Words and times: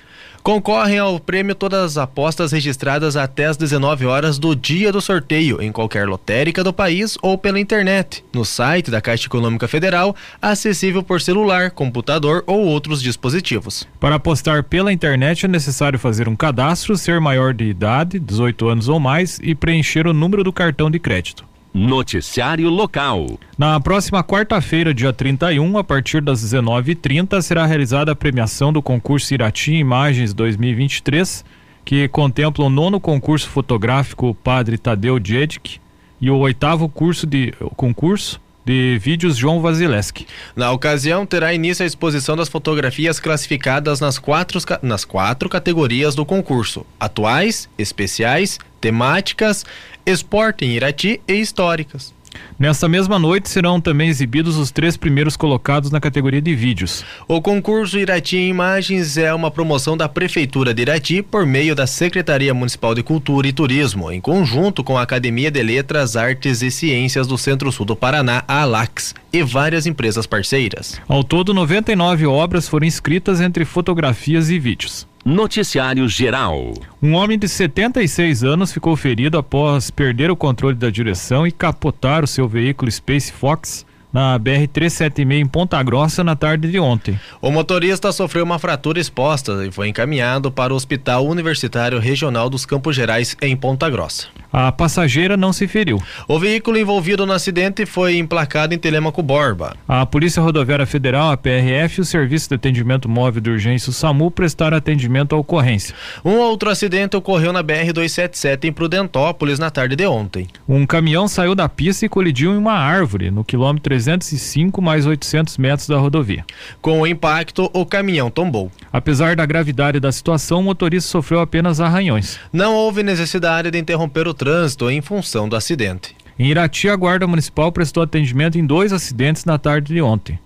Concorrem 0.43 0.99
ao 0.99 1.21
prêmio 1.21 1.55
todas 1.55 1.93
as 1.93 1.97
apostas 1.97 2.51
registradas 2.51 3.17
até 3.17 3.45
as 3.45 3.57
19 3.57 4.07
horas 4.07 4.41
do 4.41 4.57
dia 4.57 4.91
do 4.91 5.01
sorteio, 5.01 5.63
em 5.63 5.71
qualquer 5.71 6.09
lotérica 6.09 6.65
do 6.65 6.73
país 6.73 7.17
ou 7.23 7.39
pela 7.39 7.61
internet, 7.61 8.25
no 8.33 8.45
site 8.45 8.91
da 8.91 9.01
Caixa 9.01 9.29
Econômica 9.29 9.69
Federal, 9.69 10.17
acessível 10.41 11.01
por 11.01 11.21
celular, 11.21 11.71
computador 11.71 12.43
ou 12.45 12.67
outros 12.67 13.01
dispositivos. 13.01 13.87
Para 14.01 14.17
apostar 14.17 14.65
pela 14.65 14.93
internet 14.93 15.45
é 15.45 15.49
necessário 15.49 15.97
fazer 15.97 16.29
um 16.29 16.35
cadastro, 16.35 16.97
ser 16.97 17.21
maior 17.21 17.55
de 17.55 17.67
idade, 17.67 18.19
18 18.19 18.69
anos 18.69 18.89
ou 18.89 18.99
mais, 18.99 19.39
e 19.45 19.55
preencher 19.55 20.09
o 20.09 20.13
número 20.13 20.43
do 20.43 20.53
cartão 20.53 20.91
de 20.91 20.99
crédito. 20.99 21.52
Noticiário 21.75 22.69
Local. 22.69 23.39
Na 23.57 23.81
próxima 23.81 24.23
quarta-feira, 24.23 24.92
dia 24.92 25.12
31, 25.12 25.78
a 25.78 25.84
partir 25.84 26.20
das 26.20 26.45
19h30, 26.45 27.41
será 27.41 27.65
realizada 27.65 28.12
a 28.12 28.17
premiação 28.17 28.73
do 28.73 28.83
concurso 28.83 29.33
Irati 29.33 29.73
Imagens 29.73 30.34
2023, 30.34 31.45
que 31.84 32.09
contempla 32.09 32.65
o 32.65 32.70
nono 32.70 33.00
concurso 33.00 33.48
fotográfico 33.48 34.34
Padre 34.34 34.77
Tadeu 34.77 35.19
Djedik 35.19 35.81
e 36.20 36.31
o 36.31 36.39
oitavo 36.39 36.89
curso 36.89 37.27
de 37.27 37.53
concurso 37.77 38.41
de 38.65 38.99
vídeos 38.99 39.37
João 39.37 39.61
Vasileschi. 39.61 40.27
Na 40.55 40.71
ocasião, 40.71 41.27
terá 41.27 41.53
início 41.53 41.83
a 41.83 41.87
exposição 41.87 42.37
das 42.37 42.49
fotografias 42.49 43.19
classificadas 43.19 44.01
nas 44.01 44.19
quatro, 44.19 44.61
nas 44.83 45.05
quatro 45.05 45.49
categorias 45.49 46.15
do 46.15 46.25
concurso: 46.25 46.87
atuais, 46.99 47.69
especiais, 47.77 48.59
temáticas, 48.81 49.65
esporte 50.07 50.65
em 50.65 50.71
Irati 50.71 51.21
e 51.27 51.35
históricas. 51.35 52.15
Nesta 52.58 52.88
mesma 52.88 53.19
noite 53.19 53.48
serão 53.48 53.80
também 53.80 54.08
exibidos 54.08 54.56
os 54.56 54.70
três 54.70 54.97
primeiros 54.97 55.36
colocados 55.36 55.91
na 55.91 56.00
categoria 56.00 56.41
de 56.41 56.55
vídeos. 56.55 57.05
O 57.27 57.41
concurso 57.41 57.98
Irati 57.98 58.36
em 58.36 58.48
Imagens 58.48 59.16
é 59.16 59.33
uma 59.34 59.50
promoção 59.50 59.97
da 59.97 60.08
Prefeitura 60.08 60.72
de 60.72 60.83
Irati 60.83 61.22
por 61.22 61.44
meio 61.44 61.75
da 61.75 61.86
Secretaria 61.86 62.55
Municipal 62.55 62.94
de 62.94 63.03
Cultura 63.03 63.48
e 63.48 63.53
Turismo, 63.53 64.10
em 64.10 64.20
conjunto 64.20 64.84
com 64.84 64.97
a 64.97 65.03
Academia 65.03 65.50
de 65.50 65.62
Letras, 65.62 66.16
Artes 66.16 66.62
e 66.62 66.70
Ciências 66.70 67.27
do 67.27 67.36
Centro-Sul 67.36 67.86
do 67.86 67.97
Paraná, 67.97 68.44
a 68.47 68.62
ALAX, 68.62 69.14
e 69.33 69.42
várias 69.42 69.86
empresas 69.86 70.27
parceiras. 70.27 71.00
Ao 71.08 71.25
todo, 71.25 71.55
99 71.55 72.27
obras 72.27 72.69
foram 72.69 72.86
inscritas 72.86 73.41
entre 73.41 73.64
fotografias 73.64 74.50
e 74.50 74.58
vídeos. 74.58 75.06
Noticiário 75.25 76.09
Geral. 76.09 76.75
Um 77.01 77.15
homem 77.15 77.39
de 77.39 77.48
76 77.48 78.42
anos 78.42 78.73
ficou 78.73 78.97
ferido 78.97 79.39
após 79.39 79.89
perder 79.89 80.33
o 80.33 80.37
controle 80.37 80.75
da 80.75 80.91
direção 80.91 81.47
e 81.47 81.53
capotar 81.53 82.25
o 82.25 82.27
seu 82.27 82.48
veículo 82.48 82.91
Space 82.91 83.33
Fox 83.33 83.87
na 84.13 84.39
BR-376 84.39 85.33
em 85.33 85.47
Ponta 85.47 85.83
Grossa 85.83 86.23
na 86.23 86.37
tarde 86.37 86.71
de 86.71 86.79
ontem. 86.79 87.19
O 87.41 87.51
motorista 87.51 88.12
sofreu 88.12 88.45
uma 88.45 88.59
fratura 88.59 89.00
exposta 89.00 89.65
e 89.67 89.71
foi 89.71 89.89
encaminhado 89.89 90.50
para 90.50 90.73
o 90.73 90.77
Hospital 90.77 91.27
Universitário 91.27 91.99
Regional 91.99 92.51
dos 92.51 92.67
Campos 92.67 92.95
Gerais 92.95 93.37
em 93.41 93.56
Ponta 93.56 93.89
Grossa. 93.89 94.27
A 94.53 94.71
passageira 94.71 95.34
não 95.34 95.51
se 95.51 95.67
feriu. 95.67 95.99
O 96.28 96.39
veículo 96.39 96.77
envolvido 96.77 97.25
no 97.25 97.33
acidente 97.33 97.87
foi 97.87 98.19
emplacado 98.19 98.75
em 98.75 98.78
Telemaco 98.78 99.22
Borba. 99.22 99.75
A 99.89 100.05
Polícia 100.05 100.43
Rodoviária 100.43 100.84
Federal, 100.84 101.31
a 101.31 101.37
PRF, 101.39 101.99
e 101.99 102.03
o 102.03 102.05
Serviço 102.05 102.51
de 102.51 102.56
Atendimento 102.56 103.09
Móvel 103.09 103.41
de 103.41 103.49
Urgência, 103.49 103.89
o 103.89 103.95
SAMU, 103.95 104.31
prestaram 104.31 104.77
atendimento 104.77 105.34
à 105.34 105.39
ocorrência. 105.39 105.95
Um 106.22 106.37
outro 106.37 106.69
acidente 106.69 107.17
ocorreu 107.17 107.51
na 107.51 107.65
BR-277 107.65 108.65
em 108.65 108.72
Prudentópolis 108.72 109.59
na 109.59 109.71
tarde 109.71 109.97
de 109.97 110.06
ontem. 110.06 110.47
Um 110.69 110.84
caminhão 110.84 111.27
saiu 111.27 111.55
da 111.55 111.67
pista 111.67 112.05
e 112.05 112.09
colidiu 112.09 112.53
em 112.53 112.59
uma 112.59 112.75
árvore 112.75 113.31
no 113.31 113.43
quilômetro 113.43 113.95
305 114.03 114.83
mais 114.83 115.07
800 115.07 115.57
metros 115.59 115.89
da 115.89 115.99
rodovia. 115.99 116.45
Com 116.81 117.01
o 117.01 117.07
impacto, 117.07 117.71
o 117.73 117.87
caminhão 117.87 118.31
tombou. 118.31 118.71
Apesar 118.93 119.37
da 119.37 119.47
gravidade 119.47 120.01
da 120.01 120.11
situação, 120.11 120.61
o 120.61 120.63
motorista 120.63 121.11
sofreu 121.11 121.41
apenas 121.41 121.81
arranhões. 121.81 122.39
Não 122.53 122.75
houve 122.75 123.03
necessidade 123.03 123.71
de 123.71 123.79
interromper 123.79 124.27
o 124.27 124.35
trânsito 124.35 124.91
em 124.91 125.01
função 125.01 125.49
do 125.49 125.57
acidente. 125.57 126.17
Em 126.39 126.49
Irati, 126.49 126.89
a 126.89 126.97
Guarda 126.97 127.27
Municipal 127.27 127.71
prestou 127.71 128.03
atendimento 128.03 128.59
em 128.59 128.67
dois 128.67 128.93
acidentes 128.93 129.45
na 129.45 129.59
tarde 129.59 129.95
de 129.95 130.03
ontem. 130.03 130.39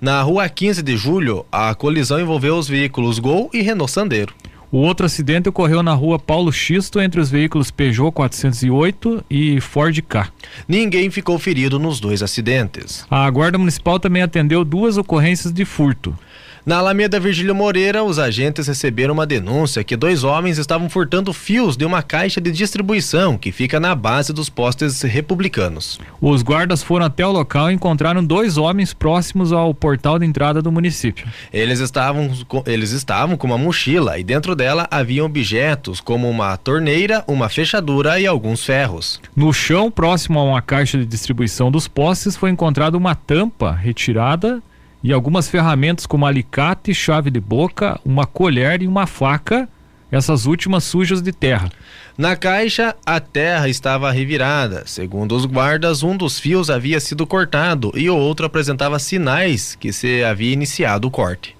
Na 0.00 0.22
rua 0.22 0.48
15 0.48 0.82
de 0.82 0.96
julho, 0.96 1.44
a 1.50 1.74
colisão 1.74 2.20
envolveu 2.20 2.56
os 2.56 2.68
veículos 2.68 3.18
Gol 3.18 3.50
e 3.52 3.60
Renault 3.60 3.90
Sandero. 3.90 4.34
O 4.70 4.78
outro 4.78 5.06
acidente 5.06 5.48
ocorreu 5.48 5.82
na 5.82 5.94
rua 5.94 6.18
Paulo 6.18 6.52
Xisto 6.52 7.00
entre 7.00 7.20
os 7.20 7.30
veículos 7.30 7.70
Peugeot 7.70 8.10
408 8.10 9.24
e 9.30 9.60
Ford 9.60 9.96
K. 10.02 10.28
Ninguém 10.66 11.08
ficou 11.08 11.38
ferido 11.38 11.78
nos 11.78 12.00
dois 12.00 12.20
acidentes. 12.22 13.06
A 13.08 13.30
Guarda 13.30 13.58
Municipal 13.58 14.00
também 14.00 14.22
atendeu 14.22 14.64
duas 14.64 14.96
ocorrências 14.96 15.52
de 15.52 15.64
furto. 15.64 16.16
Na 16.66 16.78
Alameda 16.78 17.20
Virgílio 17.20 17.54
Moreira, 17.54 18.02
os 18.02 18.18
agentes 18.18 18.66
receberam 18.66 19.14
uma 19.14 19.24
denúncia 19.24 19.84
que 19.84 19.94
dois 19.94 20.24
homens 20.24 20.58
estavam 20.58 20.90
furtando 20.90 21.32
fios 21.32 21.76
de 21.76 21.84
uma 21.84 22.02
caixa 22.02 22.40
de 22.40 22.50
distribuição 22.50 23.38
que 23.38 23.52
fica 23.52 23.78
na 23.78 23.94
base 23.94 24.32
dos 24.32 24.48
postes 24.48 25.00
republicanos. 25.02 26.00
Os 26.20 26.42
guardas 26.42 26.82
foram 26.82 27.06
até 27.06 27.24
o 27.24 27.30
local 27.30 27.70
e 27.70 27.74
encontraram 27.74 28.24
dois 28.24 28.56
homens 28.56 28.92
próximos 28.92 29.52
ao 29.52 29.72
portal 29.72 30.18
de 30.18 30.26
entrada 30.26 30.60
do 30.60 30.72
município. 30.72 31.28
Eles 31.52 31.78
estavam, 31.78 32.32
eles 32.66 32.90
estavam 32.90 33.36
com 33.36 33.46
uma 33.46 33.56
mochila 33.56 34.18
e 34.18 34.24
dentro 34.24 34.56
dela 34.56 34.88
haviam 34.90 35.26
objetos 35.26 36.00
como 36.00 36.28
uma 36.28 36.56
torneira, 36.56 37.22
uma 37.28 37.48
fechadura 37.48 38.18
e 38.18 38.26
alguns 38.26 38.64
ferros. 38.64 39.20
No 39.36 39.52
chão, 39.52 39.88
próximo 39.88 40.40
a 40.40 40.42
uma 40.42 40.60
caixa 40.60 40.98
de 40.98 41.06
distribuição 41.06 41.70
dos 41.70 41.86
postes, 41.86 42.34
foi 42.34 42.50
encontrada 42.50 42.96
uma 42.96 43.14
tampa 43.14 43.70
retirada 43.70 44.60
e 45.06 45.12
algumas 45.12 45.48
ferramentas 45.48 46.04
como 46.04 46.26
alicate, 46.26 46.92
chave 46.92 47.30
de 47.30 47.38
boca, 47.38 48.00
uma 48.04 48.26
colher 48.26 48.82
e 48.82 48.88
uma 48.88 49.06
faca, 49.06 49.68
essas 50.10 50.46
últimas 50.46 50.82
sujas 50.82 51.22
de 51.22 51.30
terra. 51.30 51.70
Na 52.18 52.34
caixa, 52.34 52.92
a 53.06 53.20
terra 53.20 53.68
estava 53.68 54.10
revirada. 54.10 54.82
Segundo 54.84 55.36
os 55.36 55.46
guardas, 55.46 56.02
um 56.02 56.16
dos 56.16 56.40
fios 56.40 56.70
havia 56.70 56.98
sido 56.98 57.24
cortado 57.24 57.92
e 57.94 58.10
o 58.10 58.16
outro 58.16 58.46
apresentava 58.46 58.98
sinais 58.98 59.76
que 59.76 59.92
se 59.92 60.24
havia 60.24 60.52
iniciado 60.52 61.06
o 61.06 61.10
corte. 61.10 61.56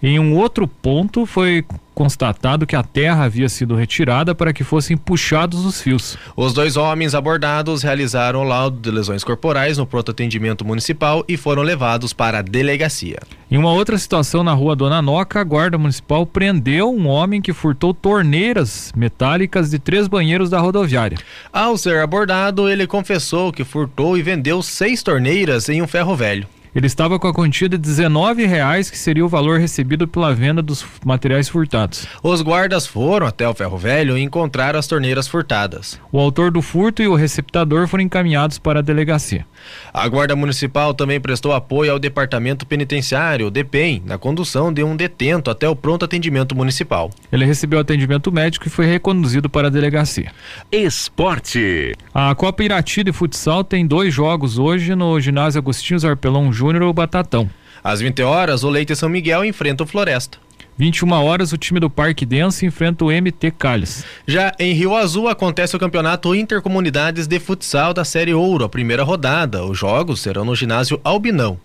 Em 0.00 0.20
um 0.20 0.36
outro 0.36 0.68
ponto, 0.68 1.26
foi 1.26 1.64
constatado 1.94 2.66
que 2.66 2.74
a 2.74 2.82
terra 2.82 3.24
havia 3.24 3.48
sido 3.48 3.74
retirada 3.74 4.34
para 4.34 4.52
que 4.52 4.64
fossem 4.64 4.96
puxados 4.96 5.64
os 5.64 5.80
fios. 5.80 6.18
Os 6.36 6.52
dois 6.52 6.76
homens 6.76 7.14
abordados 7.14 7.82
realizaram 7.82 8.40
o 8.40 8.44
laudo 8.44 8.78
de 8.80 8.90
lesões 8.90 9.22
corporais 9.22 9.78
no 9.78 9.86
pronto 9.86 10.10
atendimento 10.10 10.64
municipal 10.64 11.24
e 11.28 11.36
foram 11.36 11.62
levados 11.62 12.12
para 12.12 12.40
a 12.40 12.42
delegacia. 12.42 13.18
Em 13.50 13.56
uma 13.56 13.72
outra 13.72 13.96
situação 13.96 14.42
na 14.42 14.52
rua 14.52 14.74
Dona 14.74 15.00
Noca, 15.00 15.40
a 15.40 15.44
guarda 15.44 15.78
municipal 15.78 16.26
prendeu 16.26 16.92
um 16.92 17.06
homem 17.06 17.40
que 17.40 17.52
furtou 17.52 17.94
torneiras 17.94 18.92
metálicas 18.96 19.70
de 19.70 19.78
três 19.78 20.08
banheiros 20.08 20.50
da 20.50 20.58
rodoviária. 20.58 21.18
Ao 21.52 21.78
ser 21.78 22.00
abordado, 22.00 22.68
ele 22.68 22.86
confessou 22.86 23.52
que 23.52 23.62
furtou 23.62 24.18
e 24.18 24.22
vendeu 24.22 24.60
seis 24.62 25.02
torneiras 25.02 25.68
em 25.68 25.80
um 25.80 25.86
ferro 25.86 26.16
velho. 26.16 26.48
Ele 26.74 26.88
estava 26.88 27.20
com 27.20 27.28
a 27.28 27.32
quantia 27.32 27.68
de 27.68 27.78
19 27.78 28.46
reais, 28.46 28.90
que 28.90 28.98
seria 28.98 29.24
o 29.24 29.28
valor 29.28 29.60
recebido 29.60 30.08
pela 30.08 30.34
venda 30.34 30.60
dos 30.60 30.84
materiais 31.04 31.48
furtados. 31.48 32.04
Os 32.20 32.42
guardas 32.42 32.84
foram 32.84 33.28
até 33.28 33.48
o 33.48 33.54
ferro 33.54 33.78
velho 33.78 34.18
e 34.18 34.22
encontraram 34.22 34.76
as 34.76 34.88
torneiras 34.88 35.28
furtadas. 35.28 36.00
O 36.10 36.18
autor 36.18 36.50
do 36.50 36.60
furto 36.60 37.00
e 37.00 37.06
o 37.06 37.14
receptador 37.14 37.86
foram 37.86 38.02
encaminhados 38.02 38.58
para 38.58 38.80
a 38.80 38.82
delegacia. 38.82 39.46
A 39.92 40.08
Guarda 40.08 40.34
Municipal 40.34 40.92
também 40.92 41.20
prestou 41.20 41.52
apoio 41.52 41.92
ao 41.92 41.98
Departamento 42.00 42.66
Penitenciário, 42.66 43.52
DEPEN, 43.52 44.02
na 44.04 44.18
condução 44.18 44.72
de 44.72 44.82
um 44.82 44.96
detento 44.96 45.52
até 45.52 45.68
o 45.68 45.76
pronto 45.76 46.04
atendimento 46.04 46.56
municipal. 46.56 47.08
Ele 47.30 47.44
recebeu 47.44 47.78
atendimento 47.78 48.32
médico 48.32 48.66
e 48.66 48.70
foi 48.70 48.86
reconduzido 48.86 49.48
para 49.48 49.68
a 49.68 49.70
delegacia. 49.70 50.32
Esporte. 50.72 51.92
A 52.12 52.34
Copa 52.34 52.64
Irati 52.64 53.04
de 53.04 53.12
Futsal 53.12 53.62
tem 53.62 53.86
dois 53.86 54.12
jogos 54.12 54.58
hoje 54.58 54.96
no 54.96 55.20
ginásio 55.20 55.60
Agostinho 55.60 56.00
Zarpelão 56.00 56.52
Júnior 56.52 56.63
ou 56.64 56.92
Batatão. 56.92 57.48
Às 57.82 58.00
20 58.00 58.22
horas, 58.22 58.64
o 58.64 58.70
Leite 58.70 58.96
São 58.96 59.08
Miguel 59.08 59.44
enfrenta 59.44 59.84
o 59.84 59.86
Floresta. 59.86 60.38
21 60.76 61.12
horas, 61.12 61.52
o 61.52 61.58
time 61.58 61.78
do 61.78 61.88
Parque 61.88 62.26
Dense 62.26 62.66
enfrenta 62.66 63.04
o 63.04 63.08
MT 63.08 63.52
Calles. 63.52 64.04
Já 64.26 64.52
em 64.58 64.72
Rio 64.72 64.96
Azul 64.96 65.28
acontece 65.28 65.76
o 65.76 65.78
campeonato 65.78 66.34
Intercomunidades 66.34 67.26
de 67.28 67.38
Futsal 67.38 67.94
da 67.94 68.04
Série 68.04 68.34
Ouro, 68.34 68.64
a 68.64 68.68
primeira 68.68 69.04
rodada. 69.04 69.64
Os 69.64 69.78
jogos 69.78 70.20
serão 70.20 70.44
no 70.44 70.56
ginásio 70.56 71.00
Albinão. 71.04 71.58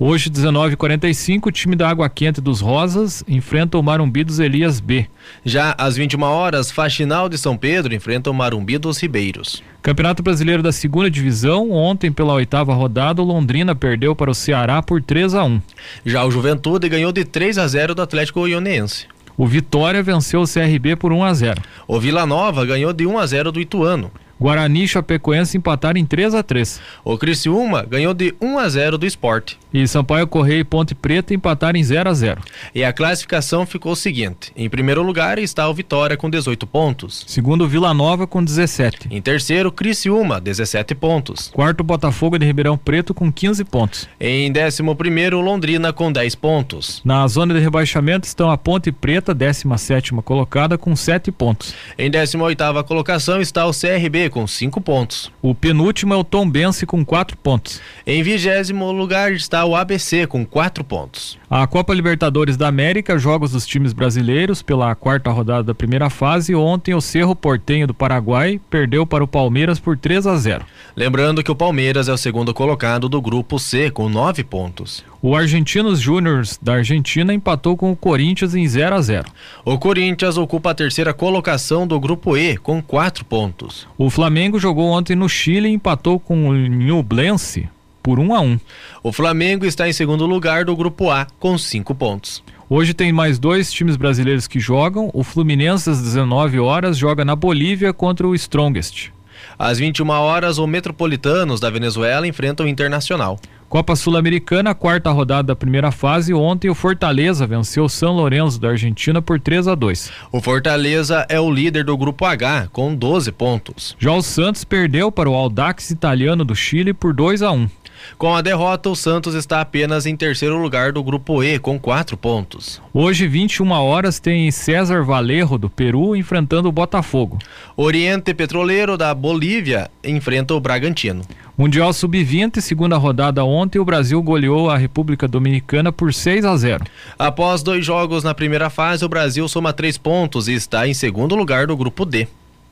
Hoje, 0.00 0.30
19h45, 0.30 1.46
o 1.46 1.50
time 1.50 1.74
da 1.74 1.88
Água 1.88 2.08
Quente 2.08 2.40
dos 2.40 2.60
Rosas 2.60 3.24
enfrenta 3.26 3.76
o 3.76 3.82
Marumbi 3.82 4.22
dos 4.22 4.38
Elias 4.38 4.78
B. 4.78 5.08
Já 5.44 5.74
às 5.76 5.96
21 5.96 6.22
horas, 6.22 6.70
Faxinal 6.70 7.28
de 7.28 7.36
São 7.36 7.56
Pedro 7.56 7.92
enfrenta 7.92 8.30
o 8.30 8.34
Marumbi 8.34 8.78
dos 8.78 8.96
Ribeiros. 9.02 9.60
Campeonato 9.82 10.22
Brasileiro 10.22 10.62
da 10.62 10.70
Segunda 10.70 11.10
Divisão, 11.10 11.72
ontem 11.72 12.12
pela 12.12 12.34
oitava 12.34 12.72
rodada, 12.72 13.20
o 13.20 13.24
Londrina 13.24 13.74
perdeu 13.74 14.14
para 14.14 14.30
o 14.30 14.34
Ceará 14.36 14.80
por 14.80 15.02
3 15.02 15.34
a 15.34 15.42
1. 15.42 15.60
Já 16.06 16.24
o 16.24 16.30
Juventude 16.30 16.88
ganhou 16.88 17.10
de 17.10 17.24
3 17.24 17.58
a 17.58 17.66
0 17.66 17.96
do 17.96 18.02
Atlético 18.02 18.38
Goianiense. 18.38 19.06
O 19.36 19.48
Vitória 19.48 20.00
venceu 20.00 20.42
o 20.42 20.46
CRB 20.46 20.94
por 20.94 21.12
1 21.12 21.24
a 21.24 21.34
0. 21.34 21.62
O 21.88 21.98
Vila 21.98 22.24
Nova 22.24 22.64
ganhou 22.64 22.92
de 22.92 23.04
1 23.04 23.18
a 23.18 23.26
0 23.26 23.50
do 23.50 23.60
Ituano. 23.60 24.12
Guarani 24.40 24.84
e 24.84 24.88
Chapecoense 24.88 25.56
empataram 25.56 25.98
em 25.98 26.06
3 26.06 26.34
a 26.34 26.42
3 26.42 26.80
O 27.04 27.18
Criciúma 27.18 27.82
ganhou 27.82 28.14
de 28.14 28.34
1 28.40 28.58
a 28.58 28.68
0 28.68 28.98
do 28.98 29.06
Esporte. 29.06 29.58
E 29.72 29.86
Sampaio 29.86 30.26
Correia 30.26 30.60
e 30.60 30.64
Ponte 30.64 30.94
Preta 30.94 31.34
empataram 31.34 31.78
em 31.78 31.84
0 31.84 32.08
a 32.08 32.14
0 32.14 32.40
E 32.74 32.82
a 32.82 32.92
classificação 32.92 33.66
ficou 33.66 33.92
o 33.92 33.96
seguinte: 33.96 34.52
em 34.56 34.68
primeiro 34.68 35.02
lugar 35.02 35.38
está 35.38 35.68
o 35.68 35.74
Vitória 35.74 36.16
com 36.16 36.30
18 36.30 36.66
pontos. 36.66 37.24
Segundo, 37.26 37.68
Vila 37.68 37.92
Nova 37.92 38.26
com 38.26 38.42
17. 38.42 39.08
Em 39.10 39.20
terceiro, 39.20 39.70
Criciúma, 39.70 40.40
17 40.40 40.94
pontos. 40.94 41.50
Quarto, 41.52 41.84
Botafogo 41.84 42.38
de 42.38 42.46
Ribeirão 42.46 42.78
Preto 42.78 43.12
com 43.12 43.30
15 43.30 43.64
pontos. 43.64 44.08
Em 44.18 44.50
décimo 44.50 44.96
primeiro, 44.96 45.40
Londrina 45.40 45.92
com 45.92 46.10
10 46.10 46.34
pontos. 46.34 47.02
Na 47.04 47.26
zona 47.28 47.54
de 47.54 47.60
rebaixamento 47.60 48.26
estão 48.26 48.50
a 48.50 48.56
Ponte 48.56 48.90
Preta, 48.90 49.34
17 49.34 50.14
colocada, 50.24 50.78
com 50.78 50.96
7 50.96 51.30
pontos. 51.30 51.74
Em 51.98 52.10
18 52.10 52.42
oitava 52.42 52.82
colocação 52.82 53.40
está 53.40 53.66
o 53.66 53.72
CRB 53.72 54.27
com 54.28 54.46
5 54.46 54.80
pontos. 54.80 55.30
O 55.40 55.54
penúltimo 55.54 56.14
é 56.14 56.16
o 56.16 56.24
Tom 56.24 56.48
Bense 56.48 56.86
com 56.86 57.04
4 57.04 57.36
pontos. 57.36 57.80
Em 58.06 58.22
vigésimo 58.22 58.90
lugar 58.92 59.32
está 59.32 59.64
o 59.64 59.74
ABC 59.74 60.26
com 60.26 60.44
4 60.44 60.84
pontos. 60.84 61.38
A 61.50 61.66
Copa 61.66 61.94
Libertadores 61.94 62.56
da 62.56 62.68
América, 62.68 63.18
jogos 63.18 63.52
dos 63.52 63.66
times 63.66 63.92
brasileiros 63.92 64.62
pela 64.62 64.94
quarta 64.94 65.30
rodada 65.30 65.62
da 65.62 65.74
primeira 65.74 66.10
fase. 66.10 66.54
Ontem 66.54 66.94
o 66.94 67.00
Cerro 67.00 67.34
Portenho 67.34 67.86
do 67.86 67.94
Paraguai 67.94 68.60
perdeu 68.68 69.06
para 69.06 69.24
o 69.24 69.28
Palmeiras 69.28 69.78
por 69.78 69.96
3 69.96 70.26
a 70.26 70.36
0. 70.36 70.64
Lembrando 70.96 71.42
que 71.42 71.50
o 71.50 71.56
Palmeiras 71.56 72.08
é 72.08 72.12
o 72.12 72.18
segundo 72.18 72.52
colocado 72.52 73.08
do 73.08 73.20
grupo 73.20 73.58
C 73.58 73.90
com 73.90 74.08
9 74.08 74.44
pontos. 74.44 75.04
O 75.20 75.34
Argentinos 75.34 76.00
Júniors 76.00 76.58
da 76.62 76.74
Argentina 76.74 77.34
empatou 77.34 77.76
com 77.76 77.90
o 77.90 77.96
Corinthians 77.96 78.54
em 78.54 78.66
0 78.68 78.94
a 78.94 79.02
0. 79.02 79.28
O 79.64 79.76
Corinthians 79.76 80.36
ocupa 80.36 80.70
a 80.70 80.74
terceira 80.74 81.12
colocação 81.12 81.88
do 81.88 81.98
grupo 81.98 82.36
E 82.36 82.56
com 82.56 82.80
4 82.80 83.24
pontos. 83.24 83.88
O 83.98 84.10
Flamengo 84.10 84.60
jogou 84.60 84.90
ontem 84.90 85.16
no 85.16 85.28
Chile 85.28 85.68
e 85.68 85.72
empatou 85.72 86.20
com 86.20 86.48
o 86.48 86.52
Nublense 86.52 87.68
por 88.00 88.20
1 88.20 88.32
a 88.32 88.40
1. 88.40 88.60
O 89.02 89.12
Flamengo 89.12 89.66
está 89.66 89.88
em 89.88 89.92
segundo 89.92 90.24
lugar 90.24 90.64
do 90.64 90.76
grupo 90.76 91.10
A 91.10 91.26
com 91.40 91.58
5 91.58 91.94
pontos. 91.96 92.42
Hoje 92.70 92.94
tem 92.94 93.12
mais 93.12 93.40
dois 93.40 93.72
times 93.72 93.96
brasileiros 93.96 94.46
que 94.46 94.60
jogam. 94.60 95.10
O 95.12 95.24
Fluminense 95.24 95.90
às 95.90 96.00
19 96.00 96.60
horas 96.60 96.96
joga 96.96 97.24
na 97.24 97.34
Bolívia 97.34 97.92
contra 97.92 98.28
o 98.28 98.36
Strongest. 98.36 99.10
Às 99.58 99.78
21 99.78 100.08
horas, 100.10 100.58
o 100.58 100.66
Metropolitanos 100.66 101.60
da 101.60 101.70
Venezuela 101.70 102.26
enfrenta 102.26 102.62
o 102.62 102.68
Internacional. 102.68 103.38
Copa 103.68 103.94
Sul-Americana, 103.94 104.74
quarta 104.74 105.10
rodada 105.10 105.48
da 105.48 105.56
primeira 105.56 105.90
fase. 105.92 106.32
Ontem 106.32 106.70
o 106.70 106.74
Fortaleza 106.74 107.46
venceu 107.46 107.84
o 107.84 107.88
São 107.88 108.14
Lourenço 108.14 108.58
da 108.58 108.70
Argentina 108.70 109.20
por 109.20 109.38
3 109.38 109.68
a 109.68 109.74
2. 109.74 110.10
O 110.32 110.40
Fortaleza 110.40 111.26
é 111.28 111.38
o 111.38 111.50
líder 111.50 111.84
do 111.84 111.94
grupo 111.94 112.24
H 112.24 112.68
com 112.72 112.94
12 112.94 113.30
pontos. 113.30 113.94
Já 113.98 114.12
o 114.12 114.22
Santos 114.22 114.64
perdeu 114.64 115.12
para 115.12 115.28
o 115.28 115.34
Aldax 115.34 115.90
italiano 115.90 116.46
do 116.46 116.56
Chile 116.56 116.94
por 116.94 117.12
2 117.12 117.42
a 117.42 117.52
1. 117.52 117.68
Com 118.16 118.34
a 118.34 118.40
derrota, 118.40 118.88
o 118.88 118.96
Santos 118.96 119.34
está 119.34 119.60
apenas 119.60 120.06
em 120.06 120.16
terceiro 120.16 120.56
lugar 120.56 120.92
do 120.92 121.02
grupo 121.02 121.42
E 121.42 121.58
com 121.58 121.78
quatro 121.78 122.16
pontos. 122.16 122.80
Hoje, 122.94 123.26
21 123.26 123.70
horas, 123.70 124.18
tem 124.18 124.50
César 124.50 125.02
Valerro 125.02 125.58
do 125.58 125.68
Peru 125.68 126.16
enfrentando 126.16 126.68
o 126.68 126.72
Botafogo. 126.72 127.38
Oriente 127.76 128.32
Petroleiro 128.32 128.96
da 128.96 129.12
Bolívia 129.14 129.90
enfrenta 130.02 130.54
o 130.54 130.60
Bragantino. 130.60 131.22
Mundial 131.58 131.92
Sub-20, 131.92 132.60
segunda 132.60 132.96
rodada 132.96 133.44
ontem, 133.44 133.80
o 133.80 133.84
Brasil 133.84 134.22
goleou 134.22 134.70
a 134.70 134.76
República 134.78 135.26
Dominicana 135.26 135.90
por 135.90 136.14
6 136.14 136.44
a 136.44 136.56
0. 136.56 136.84
Após 137.18 137.64
dois 137.64 137.84
jogos 137.84 138.22
na 138.22 138.32
primeira 138.32 138.70
fase, 138.70 139.04
o 139.04 139.08
Brasil 139.08 139.48
soma 139.48 139.72
três 139.72 139.98
pontos 139.98 140.46
e 140.46 140.54
está 140.54 140.86
em 140.86 140.94
segundo 140.94 141.34
lugar 141.34 141.66
do 141.66 141.76
grupo 141.76 142.04
D. 142.04 142.28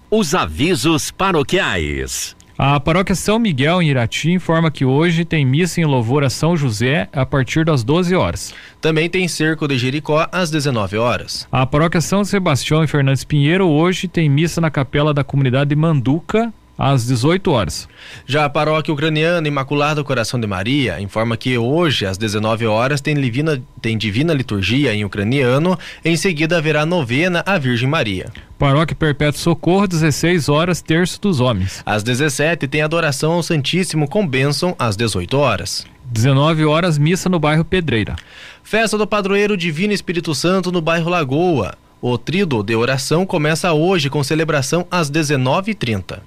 Os 0.08 0.36
avisos 0.36 1.10
paroquiais. 1.10 2.36
A 2.56 2.78
paróquia 2.78 3.16
São 3.16 3.40
Miguel 3.40 3.82
em 3.82 3.88
Irati 3.88 4.30
informa 4.30 4.70
que 4.70 4.84
hoje 4.84 5.24
tem 5.24 5.44
missa 5.44 5.80
em 5.80 5.84
louvor 5.84 6.22
a 6.22 6.30
São 6.30 6.56
José 6.56 7.08
a 7.12 7.26
partir 7.26 7.64
das 7.64 7.82
12 7.82 8.14
horas. 8.14 8.54
Também 8.80 9.10
tem 9.10 9.26
cerco 9.26 9.66
de 9.66 9.76
Jericó 9.76 10.28
às 10.30 10.48
19 10.48 10.96
horas. 10.96 11.48
A 11.50 11.66
paróquia 11.66 12.00
São 12.00 12.24
Sebastião 12.24 12.84
em 12.84 12.86
Fernandes 12.86 13.24
Pinheiro 13.24 13.66
hoje 13.66 14.06
tem 14.06 14.28
missa 14.28 14.60
na 14.60 14.70
capela 14.70 15.12
da 15.12 15.24
comunidade 15.24 15.74
Manduca 15.74 16.54
às 16.78 17.06
18 17.06 17.50
horas. 17.50 17.88
Já 18.26 18.44
a 18.44 18.50
paróquia 18.50 18.92
ucraniana 18.92 19.48
Imaculado 19.48 20.04
Coração 20.04 20.38
de 20.38 20.46
Maria 20.46 21.00
informa 21.00 21.36
que 21.36 21.56
hoje, 21.56 22.06
às 22.06 22.18
19 22.18 22.66
horas, 22.66 23.00
tem 23.00 23.14
divina, 23.14 23.62
tem 23.80 23.96
divina 23.96 24.34
liturgia 24.34 24.94
em 24.94 25.04
ucraniano. 25.04 25.78
Em 26.04 26.16
seguida, 26.16 26.58
haverá 26.58 26.84
novena 26.84 27.42
à 27.46 27.58
Virgem 27.58 27.88
Maria. 27.88 28.26
Paróquia 28.58 28.96
Perpétuo 28.96 29.40
Socorro, 29.40 29.86
16 29.86 30.48
horas, 30.48 30.80
terço 30.80 31.20
dos 31.20 31.40
homens. 31.40 31.82
Às 31.84 32.02
17 32.02 32.66
tem 32.66 32.82
adoração 32.82 33.32
ao 33.32 33.42
Santíssimo 33.42 34.08
com 34.08 34.26
bênção 34.26 34.74
às 34.78 34.96
18 34.96 35.36
horas. 35.36 35.86
19 36.10 36.64
horas, 36.64 36.98
missa 36.98 37.28
no 37.28 37.38
bairro 37.38 37.64
Pedreira. 37.64 38.16
Festa 38.62 38.96
do 38.96 39.06
Padroeiro 39.06 39.56
Divino 39.56 39.92
Espírito 39.92 40.34
Santo 40.34 40.70
no 40.70 40.80
bairro 40.80 41.10
Lagoa. 41.10 41.74
O 42.00 42.16
tríduo 42.16 42.62
de 42.62 42.74
oração 42.74 43.26
começa 43.26 43.72
hoje 43.72 44.08
com 44.08 44.22
celebração 44.22 44.86
às 44.90 45.10
19h30. 45.10 46.20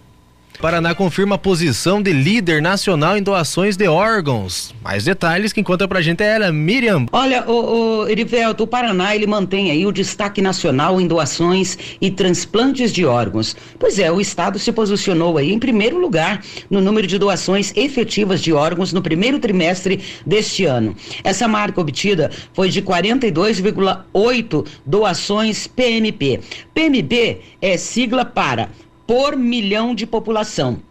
Paraná 0.60 0.94
confirma 0.94 1.36
a 1.36 1.38
posição 1.38 2.02
de 2.02 2.12
líder 2.12 2.62
nacional 2.62 3.18
em 3.18 3.24
doações 3.24 3.78
de 3.78 3.88
órgãos. 3.88 4.76
Mais 4.84 5.06
detalhes 5.06 5.54
que 5.54 5.62
encontra 5.62 5.88
pra 5.88 6.02
gente 6.02 6.22
é 6.22 6.36
ela, 6.36 6.52
Miriam. 6.52 7.06
Olha, 7.14 7.50
o, 7.50 8.02
o 8.02 8.10
Erivelto, 8.10 8.66
o 8.66 8.68
Paraná 8.68 9.16
ele 9.16 9.26
mantém 9.26 9.72
aí 9.72 9.86
o 9.86 9.92
destaque 9.92 10.42
nacional 10.42 11.00
em 11.00 11.08
doações 11.08 11.78
e 12.02 12.12
transplantes 12.12 12.92
de 12.92 13.06
órgãos. 13.06 13.56
Pois 13.80 14.00
é, 14.00 14.12
o 14.12 14.20
estado 14.20 14.60
se 14.60 14.70
posicionou 14.74 15.38
aí 15.38 15.54
em 15.54 15.60
primeiro 15.60 15.98
lugar 15.98 16.44
no 16.70 16.82
número 16.82 17.08
de 17.08 17.18
doações 17.18 17.72
efetivas 17.78 18.42
de 18.42 18.52
órgãos 18.52 18.92
no 18.92 19.02
primeiro 19.02 19.40
trimestre 19.40 20.04
deste 20.26 20.66
ano. 20.66 20.94
Essa 21.24 21.48
marca 21.48 21.80
obtida 21.80 22.30
foi 22.54 22.68
de 22.68 22.81
42,8 22.81 24.68
doações 24.86 25.68
PMP. 25.68 26.42
PMP 26.74 27.40
é 27.62 27.78
sigla 27.78 28.26
para 28.26 28.68
por 29.09 29.35
milhão 29.35 29.95
de 29.95 30.06
população. 30.06 30.83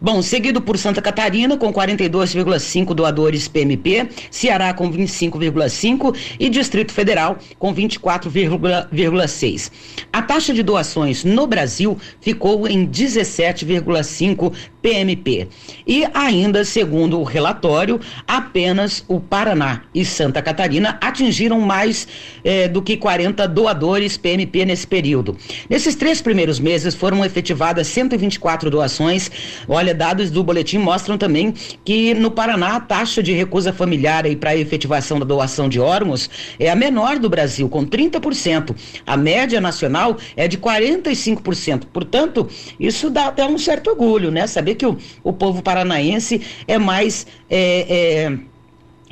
Bom, 0.00 0.20
seguido 0.22 0.60
por 0.60 0.76
Santa 0.76 1.00
Catarina, 1.00 1.56
com 1.56 1.72
42,5 1.72 2.94
doadores 2.94 3.46
PMP, 3.46 4.08
Ceará 4.28 4.74
com 4.74 4.90
25,5 4.90 6.16
e 6.40 6.48
Distrito 6.48 6.90
Federal 6.90 7.38
com 7.60 7.72
24,6. 7.72 9.70
A 10.12 10.20
taxa 10.20 10.52
de 10.52 10.64
doações 10.64 11.22
no 11.22 11.46
Brasil 11.46 11.96
ficou 12.20 12.66
em 12.66 12.84
17,5 12.88 14.52
PMP. 14.82 15.48
E 15.86 16.06
ainda, 16.14 16.64
segundo 16.64 17.20
o 17.20 17.24
relatório, 17.24 18.00
apenas 18.26 19.04
o 19.08 19.20
Paraná 19.20 19.82
e 19.94 20.04
Santa 20.04 20.42
Catarina 20.42 20.98
atingiram 21.00 21.60
mais 21.60 22.06
eh, 22.44 22.68
do 22.68 22.82
que 22.82 22.96
40 22.96 23.46
doadores 23.48 24.16
PMP 24.16 24.64
nesse 24.64 24.86
período. 24.86 25.36
Nesses 25.68 25.94
três 25.94 26.20
primeiros 26.20 26.58
meses 26.58 26.94
foram 26.94 27.24
efetivadas 27.24 27.86
124 27.86 28.70
doações. 28.70 29.30
Olha, 29.68 29.94
dados 29.94 30.30
do 30.30 30.42
boletim 30.42 30.78
mostram 30.78 31.16
também 31.16 31.54
que 31.84 32.14
no 32.14 32.30
Paraná 32.30 32.76
a 32.76 32.80
taxa 32.80 33.22
de 33.22 33.32
recusa 33.32 33.72
familiar 33.72 34.24
para 34.36 34.50
a 34.50 34.56
efetivação 34.56 35.18
da 35.18 35.24
doação 35.24 35.68
de 35.68 35.80
órgãos 35.80 36.28
é 36.58 36.70
a 36.70 36.76
menor 36.76 37.18
do 37.18 37.28
Brasil, 37.28 37.68
com 37.68 37.84
30%. 37.84 38.74
A 39.06 39.16
média 39.16 39.60
nacional 39.60 40.16
é 40.36 40.46
de 40.46 40.58
45%. 40.58 41.84
Portanto, 41.92 42.48
isso 42.78 43.10
dá 43.10 43.26
até 43.26 43.46
um 43.46 43.58
certo 43.58 43.90
orgulho, 43.90 44.30
né? 44.30 44.46
Saber 44.46 44.69
que 44.74 44.86
o, 44.86 44.96
o 45.22 45.32
povo 45.32 45.62
paranaense 45.62 46.40
é 46.66 46.78
mais. 46.78 47.26
É, 47.48 48.26
é, 48.28 48.38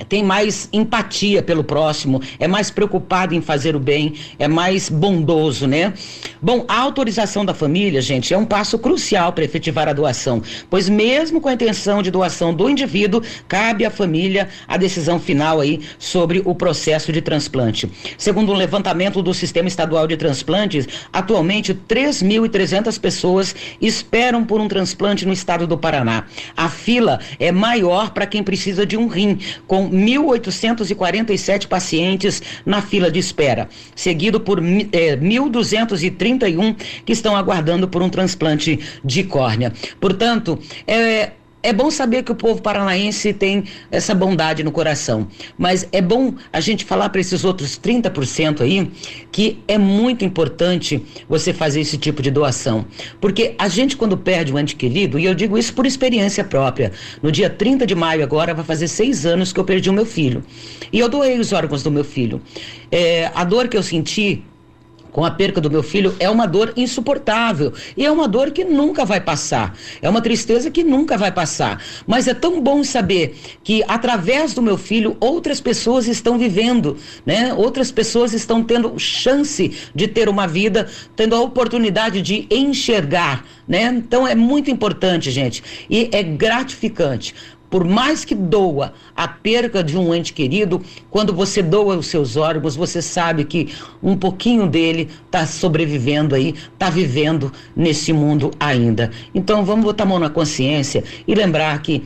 tem 0.05 0.23
mais 0.23 0.69
empatia 0.73 1.43
pelo 1.43 1.65
próximo, 1.65 2.21
é 2.39 2.47
mais 2.47 2.71
preocupado 2.71 3.35
em 3.35 3.41
fazer 3.41 3.75
o 3.75 3.81
bem, 3.81 4.15
é 4.39 4.47
mais 4.47 4.89
bondoso, 4.89 5.67
né? 5.67 5.93
Bom, 6.41 6.65
a 6.69 6.79
autorização 6.79 7.45
da 7.45 7.53
família, 7.53 8.01
gente, 8.01 8.33
é 8.33 8.39
um 8.39 8.45
passo 8.45 8.79
crucial 8.79 9.33
para 9.33 9.45
efetivar 9.45 9.89
a 9.89 9.93
doação, 9.93 10.43
pois 10.71 10.89
mesmo 10.89 11.41
com 11.41 11.49
a 11.49 11.53
intenção 11.53 12.03
de 12.03 12.11
doação 12.11 12.55
do 12.55 12.71
indivíduo, 12.71 13.23
cabe 13.49 13.85
à 13.85 13.91
família 13.91 14.49
a 14.67 14.77
decisão 14.77 15.19
final 15.19 15.61
aí 15.61 15.81
sobre 15.99 16.43
o 16.45 16.55
processo 16.55 17.13
de 17.13 17.21
transplante. 17.21 17.91
Segundo 18.17 18.53
um 18.53 18.57
levantamento 18.57 19.23
do 19.23 19.35
Sistema 19.35 19.69
Estadual 19.69 20.07
de 20.07 20.17
Transplantes, 20.17 20.87
atualmente 21.13 21.75
3.300 21.75 23.01
pessoas 23.01 23.55
esperam 23.81 24.45
por 24.45 24.61
um 24.61 24.69
transplante 24.69 25.27
no 25.27 25.33
estado 25.33 25.67
do 25.67 25.77
Paraná. 25.77 26.25
A 26.57 26.69
fila 26.69 27.21
é 27.39 27.51
maior 27.51 28.11
para 28.11 28.27
quem 28.27 28.43
precisa 28.43 28.87
de 28.87 28.97
um 28.97 29.09
rim, 29.09 29.39
com 29.67 29.88
1.847 29.89 31.67
pacientes 31.67 32.43
na 32.65 32.83
fila 32.83 33.11
de 33.11 33.19
espera, 33.19 33.69
seguido 33.95 34.41
por 34.41 34.59
é, 34.59 35.17
1.231 35.17 36.77
que 37.05 37.13
estão 37.13 37.37
aguardando 37.37 37.89
por 37.89 38.03
um 38.03 38.09
transplante 38.09 38.79
de 39.05 39.25
córnea. 39.25 39.73
Portanto, 40.01 40.59
é, 40.87 41.33
é 41.63 41.73
bom 41.73 41.91
saber 41.91 42.23
que 42.23 42.33
o 42.33 42.35
povo 42.35 42.63
paranaense 42.63 43.33
tem 43.33 43.65
essa 43.91 44.15
bondade 44.15 44.63
no 44.63 44.71
coração, 44.71 45.27
mas 45.57 45.89
é 45.91 46.01
bom 46.01 46.35
a 46.53 46.61
gente 46.61 46.85
falar 46.85 47.09
para 47.09 47.21
esses 47.21 47.45
outros 47.45 47.79
30% 47.79 48.61
aí 48.61 48.91
que 49.33 49.59
é 49.67 49.77
muito 49.77 50.25
importante 50.25 51.05
você 51.29 51.53
fazer 51.53 51.81
esse 51.81 51.99
tipo 51.99 52.23
de 52.23 52.31
doação. 52.31 52.87
Porque 53.21 53.55
a 53.59 53.69
gente, 53.69 53.97
quando 53.97 54.17
perde 54.17 54.53
um 54.53 54.59
ente 54.59 54.77
querido, 54.77 55.19
e 55.19 55.25
eu 55.25 55.35
digo 55.35 55.59
isso 55.59 55.75
por 55.75 55.87
experiência 55.87 56.45
própria, 56.45 56.93
no 57.23 57.33
dia 57.33 57.51
30 57.51 57.87
de 57.87 57.95
maio 57.95 58.23
agora 58.23 58.55
vai 58.55 58.65
fazer 58.65 58.89
seis 58.89 59.27
anos 59.27 59.53
que 59.53 59.61
eu 59.61 59.65
perdi 59.65 59.91
o 59.91 59.93
meu 59.93 60.07
filho. 60.07 60.45
E 60.93 60.99
eu 60.99 61.09
doei 61.09 61.39
os 61.39 61.53
órgãos 61.53 61.83
do 61.83 61.91
meu 61.91 62.05
filho. 62.05 62.41
É, 62.91 63.31
a 63.35 63.45
dor 63.45 63.69
que 63.69 63.77
eu 63.77 63.83
senti 63.83 64.45
com 65.19 65.25
a 65.25 65.33
perca 65.33 65.61
do 65.61 65.69
meu 65.69 65.83
filho 65.83 66.15
é 66.21 66.31
uma 66.31 66.47
dor 66.47 66.73
insuportável 66.77 67.73
e 67.97 68.07
é 68.07 68.13
uma 68.13 68.29
dor 68.29 68.53
que 68.53 68.63
nunca 68.63 69.05
vai 69.05 69.21
passar. 69.21 69.77
É 70.01 70.09
uma 70.09 70.21
tristeza 70.21 70.71
que 70.71 70.85
nunca 70.85 71.19
vai 71.19 71.33
passar. 71.33 71.83
Mas 72.07 72.29
é 72.29 72.35
tão 72.35 72.61
bom 72.61 72.85
saber 72.85 73.37
que 73.65 73.83
através 73.89 74.55
do 74.55 74.63
meu 74.63 74.79
filho 74.79 75.17
outras 75.19 75.61
pessoas 75.61 76.07
estão 76.07 76.39
vivendo, 76.39 76.97
né? 77.27 77.53
Outras 77.53 77.91
pessoas 77.91 78.33
estão 78.33 78.63
tendo 78.63 78.97
chance 78.97 79.73
de 79.93 80.07
ter 80.07 80.29
uma 80.29 80.47
vida, 80.47 80.89
tendo 81.17 81.35
a 81.35 81.41
oportunidade 81.41 82.23
de 82.23 82.47
enxergar, 82.49 83.45
né? 83.67 83.87
Então 83.87 84.25
é 84.25 84.37
muito 84.37 84.71
importante, 84.71 85.33
gente, 85.33 85.65
e 85.91 86.09
é 86.13 86.23
gratificante 86.23 87.35
por 87.71 87.85
mais 87.85 88.25
que 88.25 88.35
doa 88.35 88.93
a 89.15 89.29
perca 89.29 89.83
de 89.83 89.97
um 89.97 90.15
ente 90.15 90.33
querido, 90.33 90.83
quando 91.11 91.35
você 91.35 91.63
doa 91.63 91.97
os 91.97 92.07
seus 92.07 92.37
órgãos, 92.37 92.77
você 92.77 93.03
sabe 93.03 93.45
que 93.45 93.73
um 94.03 94.17
pouquinho 94.17 94.67
dele 94.67 95.09
está 95.27 95.47
sobrevivendo 95.47 96.35
aí, 96.35 96.55
está 96.73 96.91
vivendo 96.91 97.53
nesse 97.77 98.13
mundo 98.13 98.51
ainda. 98.59 99.11
Então 99.35 99.65
vamos 99.65 99.85
botar 99.85 100.05
a 100.05 100.07
mão 100.07 100.19
na 100.19 100.31
consciência 100.31 101.05
e 101.27 101.35
lembrar 101.35 101.81
que 101.83 102.03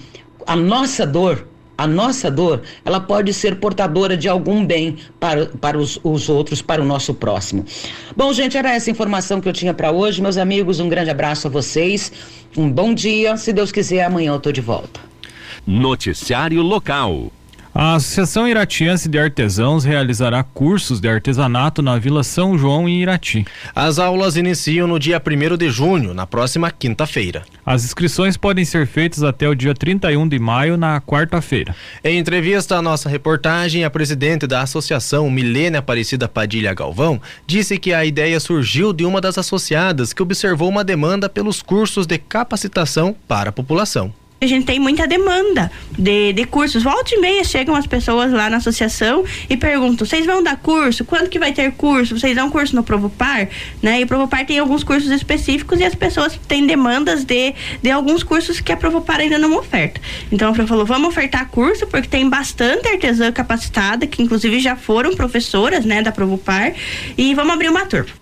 a 0.47 0.57
nossa 0.57 1.07
dor, 1.07 1.47
a 1.79 1.87
nossa 1.87 2.31
dor, 2.31 2.63
ela 2.85 3.01
pode 3.01 3.33
ser 3.33 3.57
portadora 3.57 4.17
de 4.17 4.29
algum 4.29 4.65
bem 4.65 4.97
para, 5.19 5.47
para 5.47 5.79
os, 5.79 5.99
os 6.03 6.29
outros, 6.29 6.61
para 6.61 6.83
o 6.83 6.85
nosso 6.85 7.15
próximo. 7.15 7.65
Bom, 8.17 8.33
gente, 8.33 8.57
era 8.57 8.75
essa 8.75 8.91
informação 8.91 9.41
que 9.41 9.49
eu 9.49 9.53
tinha 9.53 9.73
para 9.73 9.91
hoje. 9.91 10.21
Meus 10.21 10.37
amigos, 10.37 10.81
um 10.81 10.89
grande 10.89 11.11
abraço 11.11 11.47
a 11.47 11.51
vocês. 11.51 12.13
Um 12.57 12.71
bom 12.71 12.93
dia. 12.93 13.37
Se 13.37 13.53
Deus 13.53 13.73
quiser, 13.73 14.05
amanhã 14.05 14.33
eu 14.33 14.37
estou 14.37 14.53
de 14.53 14.61
volta. 14.61 15.12
Noticiário 15.67 16.61
Local. 16.63 17.31
A 17.75 17.95
Associação 17.95 18.47
Iratiense 18.47 19.09
de 19.09 19.19
Artesãos 19.19 19.83
realizará 19.83 20.43
cursos 20.43 21.01
de 21.01 21.09
artesanato 21.09 21.81
na 21.81 21.99
Vila 21.99 22.23
São 22.23 22.59
João 22.59 22.87
em 22.87 23.01
Irati. 23.01 23.47
As 23.75 23.99
aulas 23.99 24.37
iniciam 24.37 24.87
no 24.87 24.99
dia 24.99 25.23
1 25.25 25.57
de 25.57 25.71
junho, 25.71 26.13
na 26.13 26.27
próxima 26.27 26.71
quinta-feira. 26.71 27.45
As 27.65 27.83
inscrições 27.83 28.37
podem 28.37 28.63
ser 28.67 28.87
feitas 28.87 29.23
até 29.23 29.49
o 29.49 29.55
dia 29.55 29.73
31 29.73 30.29
de 30.29 30.39
maio, 30.39 30.77
na 30.77 31.01
quarta-feira. 31.01 31.75
Em 32.05 32.19
entrevista 32.19 32.77
à 32.77 32.83
nossa 32.83 33.09
reportagem, 33.09 33.85
a 33.85 33.91
presidente 33.91 34.47
da 34.47 34.61
associação, 34.61 35.31
Milene 35.31 35.79
Aparecida 35.79 36.29
Padilha 36.29 36.75
Galvão, 36.75 37.23
disse 37.47 37.79
que 37.79 37.95
a 37.95 38.05
ideia 38.05 38.39
surgiu 38.39 38.93
de 38.93 39.07
uma 39.07 39.19
das 39.19 39.39
associadas 39.39 40.13
que 40.13 40.23
observou 40.23 40.69
uma 40.69 40.85
demanda 40.85 41.27
pelos 41.27 41.63
cursos 41.63 42.07
de 42.07 42.19
capacitação 42.19 43.17
para 43.27 43.49
a 43.49 43.53
população 43.53 44.13
a 44.45 44.49
gente 44.49 44.65
tem 44.65 44.79
muita 44.79 45.07
demanda 45.07 45.71
de, 45.99 46.33
de 46.33 46.45
cursos. 46.45 46.83
Volta 46.83 47.15
e 47.15 47.21
meia 47.21 47.45
chegam 47.45 47.75
as 47.75 47.87
pessoas 47.87 48.33
lá 48.33 48.49
na 48.51 48.57
associação 48.59 49.25
e 49.49 49.57
perguntam: 49.57 50.07
vocês 50.07 50.27
vão 50.27 50.43
dar 50.43 50.57
curso? 50.57 51.05
Quando 51.05 51.29
que 51.29 51.39
vai 51.39 51.53
ter 51.53 51.73
curso? 51.73 52.19
Vocês 52.19 52.35
dão 52.35 52.51
curso 52.51 52.75
no 52.75 52.83
Provopar? 52.83 53.49
Né? 53.83 54.01
E 54.01 54.05
o 54.05 54.07
Provopar 54.07 54.45
tem 54.47 54.59
alguns 54.59 54.85
cursos 54.85 55.11
específicos 55.11 55.81
e 55.81 55.85
as 55.85 55.95
pessoas 55.95 56.39
têm 56.49 56.67
demandas 56.67 57.25
de, 57.25 57.55
de 57.83 57.91
alguns 57.91 58.23
cursos 58.23 58.61
que 58.61 58.73
a 58.73 58.77
Provopar 58.77 59.21
ainda 59.21 59.39
não 59.39 59.57
oferta. 59.57 60.01
Então 60.31 60.51
a 60.51 60.55
Fran 60.55 60.67
falou: 60.67 60.87
vamos 60.87 61.09
ofertar 61.09 61.49
curso, 61.49 61.87
porque 61.87 62.09
tem 62.09 62.29
bastante 62.29 62.89
artesã 62.89 63.31
capacitada, 63.31 64.07
que 64.07 64.23
inclusive 64.23 64.61
já 64.61 64.77
foram 64.77 65.15
professoras 65.15 65.85
né, 65.85 66.03
da 66.03 66.13
Provopar, 66.13 66.73
e 67.17 67.35
vamos 67.35 67.53
abrir 67.53 67.69
uma 67.69 67.87
turma. 67.87 68.22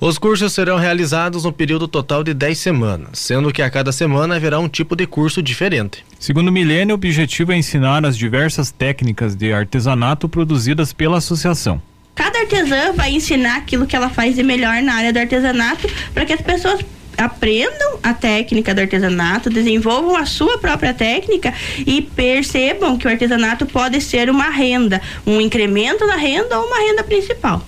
Os 0.00 0.18
cursos 0.18 0.52
serão 0.52 0.76
realizados 0.76 1.44
no 1.44 1.52
período 1.52 1.86
total 1.86 2.24
de 2.24 2.34
10 2.34 2.58
semanas, 2.58 3.18
sendo 3.18 3.52
que 3.52 3.62
a 3.62 3.70
cada 3.70 3.92
semana 3.92 4.36
haverá 4.36 4.58
um 4.58 4.68
tipo 4.68 4.96
de 4.96 5.06
curso 5.06 5.42
diferente. 5.42 6.04
Segundo 6.18 6.48
o 6.48 6.52
Milênio, 6.52 6.94
o 6.94 6.96
objetivo 6.96 7.52
é 7.52 7.56
ensinar 7.56 8.04
as 8.04 8.16
diversas 8.16 8.70
técnicas 8.70 9.34
de 9.36 9.52
artesanato 9.52 10.28
produzidas 10.28 10.92
pela 10.92 11.18
associação. 11.18 11.80
Cada 12.14 12.40
artesã 12.40 12.92
vai 12.92 13.12
ensinar 13.12 13.56
aquilo 13.56 13.86
que 13.86 13.96
ela 13.96 14.08
faz 14.08 14.36
de 14.36 14.42
melhor 14.42 14.82
na 14.82 14.94
área 14.94 15.12
do 15.12 15.18
artesanato 15.18 15.88
para 16.12 16.24
que 16.24 16.32
as 16.32 16.40
pessoas 16.40 16.80
aprendam 17.16 17.98
a 18.02 18.12
técnica 18.12 18.74
do 18.74 18.80
artesanato, 18.80 19.48
desenvolvam 19.48 20.16
a 20.16 20.26
sua 20.26 20.58
própria 20.58 20.92
técnica 20.92 21.54
e 21.86 22.02
percebam 22.02 22.98
que 22.98 23.06
o 23.06 23.10
artesanato 23.10 23.66
pode 23.66 24.00
ser 24.00 24.28
uma 24.28 24.50
renda, 24.50 25.00
um 25.26 25.40
incremento 25.40 26.06
na 26.06 26.16
renda 26.16 26.58
ou 26.58 26.66
uma 26.66 26.78
renda 26.78 27.04
principal. 27.04 27.64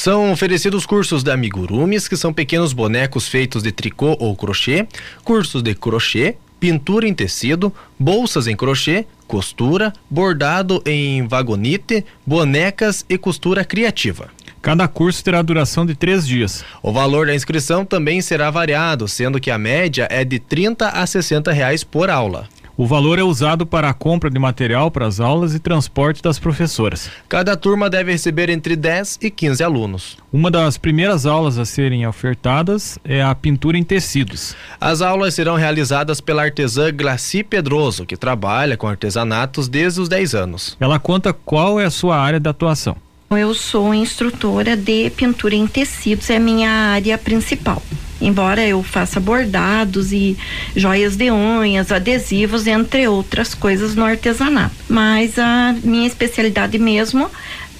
São 0.00 0.30
oferecidos 0.30 0.86
cursos 0.86 1.24
de 1.24 1.30
amigurumis, 1.32 2.06
que 2.06 2.16
são 2.16 2.32
pequenos 2.32 2.72
bonecos 2.72 3.26
feitos 3.26 3.64
de 3.64 3.72
tricô 3.72 4.16
ou 4.20 4.36
crochê, 4.36 4.86
cursos 5.24 5.60
de 5.60 5.74
crochê, 5.74 6.36
pintura 6.60 7.08
em 7.08 7.12
tecido, 7.12 7.74
bolsas 7.98 8.46
em 8.46 8.54
crochê, 8.54 9.06
costura, 9.26 9.92
bordado 10.08 10.80
em 10.86 11.26
vagonite, 11.26 12.04
bonecas 12.24 13.04
e 13.08 13.18
costura 13.18 13.64
criativa. 13.64 14.28
Cada 14.62 14.86
curso 14.86 15.24
terá 15.24 15.42
duração 15.42 15.84
de 15.84 15.96
três 15.96 16.24
dias. 16.24 16.64
O 16.80 16.92
valor 16.92 17.26
da 17.26 17.34
inscrição 17.34 17.84
também 17.84 18.20
será 18.20 18.52
variado, 18.52 19.08
sendo 19.08 19.40
que 19.40 19.50
a 19.50 19.58
média 19.58 20.06
é 20.12 20.24
de 20.24 20.38
30 20.38 20.90
a 20.90 21.04
60 21.04 21.50
reais 21.50 21.82
por 21.82 22.08
aula. 22.08 22.48
O 22.80 22.86
valor 22.86 23.18
é 23.18 23.24
usado 23.24 23.66
para 23.66 23.90
a 23.90 23.92
compra 23.92 24.30
de 24.30 24.38
material 24.38 24.88
para 24.88 25.04
as 25.04 25.18
aulas 25.18 25.52
e 25.52 25.58
transporte 25.58 26.22
das 26.22 26.38
professoras. 26.38 27.10
Cada 27.28 27.56
turma 27.56 27.90
deve 27.90 28.12
receber 28.12 28.48
entre 28.48 28.76
10 28.76 29.18
e 29.20 29.32
15 29.32 29.64
alunos. 29.64 30.16
Uma 30.32 30.48
das 30.48 30.78
primeiras 30.78 31.26
aulas 31.26 31.58
a 31.58 31.64
serem 31.64 32.06
ofertadas 32.06 32.96
é 33.04 33.20
a 33.20 33.34
pintura 33.34 33.76
em 33.76 33.82
tecidos. 33.82 34.54
As 34.80 35.02
aulas 35.02 35.34
serão 35.34 35.56
realizadas 35.56 36.20
pela 36.20 36.44
artesã 36.44 36.92
Glaci 36.94 37.42
Pedroso, 37.42 38.06
que 38.06 38.16
trabalha 38.16 38.76
com 38.76 38.86
artesanatos 38.86 39.66
desde 39.66 40.00
os 40.00 40.08
10 40.08 40.36
anos. 40.36 40.76
Ela 40.78 41.00
conta 41.00 41.32
qual 41.32 41.80
é 41.80 41.84
a 41.84 41.90
sua 41.90 42.16
área 42.16 42.38
de 42.38 42.48
atuação. 42.48 42.96
Eu 43.28 43.54
sou 43.54 43.92
instrutora 43.92 44.76
de 44.76 45.10
pintura 45.10 45.56
em 45.56 45.66
tecidos, 45.66 46.30
é 46.30 46.36
a 46.36 46.40
minha 46.40 46.70
área 46.70 47.18
principal. 47.18 47.82
Embora 48.20 48.66
eu 48.66 48.82
faça 48.82 49.20
bordados 49.20 50.12
e 50.12 50.36
joias 50.74 51.16
de 51.16 51.30
unhas, 51.30 51.92
adesivos, 51.92 52.66
entre 52.66 53.06
outras 53.06 53.54
coisas 53.54 53.94
no 53.94 54.04
artesanato. 54.04 54.74
Mas 54.88 55.38
a 55.38 55.74
minha 55.84 56.06
especialidade 56.06 56.78
mesmo 56.78 57.30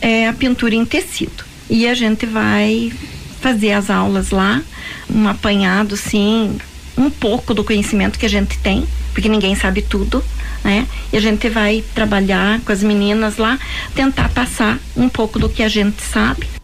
é 0.00 0.28
a 0.28 0.32
pintura 0.32 0.74
em 0.74 0.84
tecido. 0.84 1.44
E 1.68 1.86
a 1.86 1.94
gente 1.94 2.24
vai 2.24 2.92
fazer 3.40 3.72
as 3.72 3.90
aulas 3.90 4.30
lá, 4.30 4.62
um 5.10 5.28
apanhado, 5.28 5.96
sim, 5.96 6.58
um 6.96 7.10
pouco 7.10 7.52
do 7.52 7.64
conhecimento 7.64 8.18
que 8.18 8.26
a 8.26 8.30
gente 8.30 8.58
tem, 8.58 8.86
porque 9.12 9.28
ninguém 9.28 9.54
sabe 9.54 9.82
tudo 9.82 10.22
né? 10.62 10.86
E 11.12 11.16
a 11.16 11.20
gente 11.20 11.48
vai 11.48 11.84
trabalhar 11.94 12.60
com 12.60 12.72
as 12.72 12.82
meninas 12.82 13.36
lá, 13.36 13.58
tentar 13.94 14.28
passar 14.30 14.78
um 14.96 15.08
pouco 15.08 15.38
do 15.38 15.48
que 15.48 15.62
a 15.62 15.68
gente 15.68 16.02
sabe. 16.02 16.57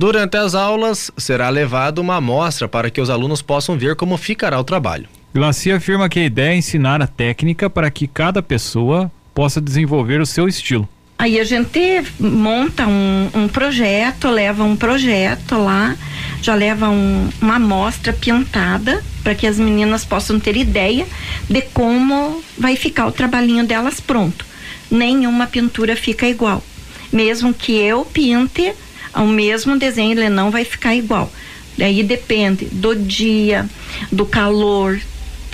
Durante 0.00 0.38
as 0.38 0.54
aulas, 0.54 1.10
será 1.18 1.50
levada 1.50 2.00
uma 2.00 2.16
amostra 2.16 2.66
para 2.66 2.88
que 2.88 3.02
os 3.02 3.10
alunos 3.10 3.42
possam 3.42 3.76
ver 3.76 3.96
como 3.96 4.16
ficará 4.16 4.58
o 4.58 4.64
trabalho. 4.64 5.06
Glacia 5.34 5.76
afirma 5.76 6.08
que 6.08 6.18
a 6.18 6.24
ideia 6.24 6.54
é 6.54 6.56
ensinar 6.56 7.02
a 7.02 7.06
técnica 7.06 7.68
para 7.68 7.90
que 7.90 8.06
cada 8.06 8.42
pessoa 8.42 9.12
possa 9.34 9.60
desenvolver 9.60 10.18
o 10.18 10.24
seu 10.24 10.48
estilo. 10.48 10.88
Aí 11.18 11.38
a 11.38 11.44
gente 11.44 12.02
monta 12.18 12.86
um, 12.86 13.28
um 13.34 13.46
projeto, 13.46 14.30
leva 14.30 14.64
um 14.64 14.74
projeto 14.74 15.58
lá, 15.58 15.94
já 16.40 16.54
leva 16.54 16.88
um, 16.88 17.28
uma 17.38 17.56
amostra 17.56 18.10
pintada 18.10 19.04
para 19.22 19.34
que 19.34 19.46
as 19.46 19.58
meninas 19.58 20.02
possam 20.02 20.40
ter 20.40 20.56
ideia 20.56 21.06
de 21.46 21.60
como 21.74 22.42
vai 22.56 22.74
ficar 22.74 23.06
o 23.06 23.12
trabalhinho 23.12 23.66
delas 23.66 24.00
pronto. 24.00 24.46
nenhuma 24.90 25.46
pintura 25.46 25.94
fica 25.94 26.26
igual. 26.26 26.64
Mesmo 27.12 27.52
que 27.52 27.72
eu 27.72 28.02
pinte, 28.06 28.72
o 29.14 29.26
mesmo 29.26 29.78
desenho 29.78 30.12
ele 30.12 30.28
não 30.28 30.50
vai 30.50 30.64
ficar 30.64 30.94
igual. 30.94 31.32
Daí 31.76 32.02
depende 32.02 32.66
do 32.66 32.94
dia, 32.94 33.68
do 34.10 34.26
calor. 34.26 35.00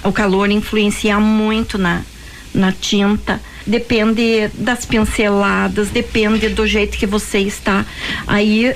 O 0.02 0.12
calor 0.12 0.50
influencia 0.50 1.18
muito 1.18 1.78
na, 1.78 2.02
na 2.54 2.72
tinta. 2.72 3.40
Depende 3.66 4.48
das 4.54 4.84
pinceladas, 4.84 5.88
depende 5.90 6.48
do 6.48 6.66
jeito 6.66 6.98
que 6.98 7.06
você 7.06 7.38
está. 7.38 7.84
Aí 8.26 8.74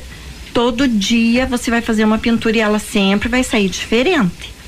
todo 0.52 0.88
dia 0.88 1.46
você 1.46 1.70
vai 1.70 1.80
fazer 1.80 2.04
uma 2.04 2.18
pintura 2.18 2.56
e 2.56 2.60
ela 2.60 2.78
sempre 2.78 3.28
vai 3.28 3.44
sair 3.44 3.68
diferente. 3.68 4.60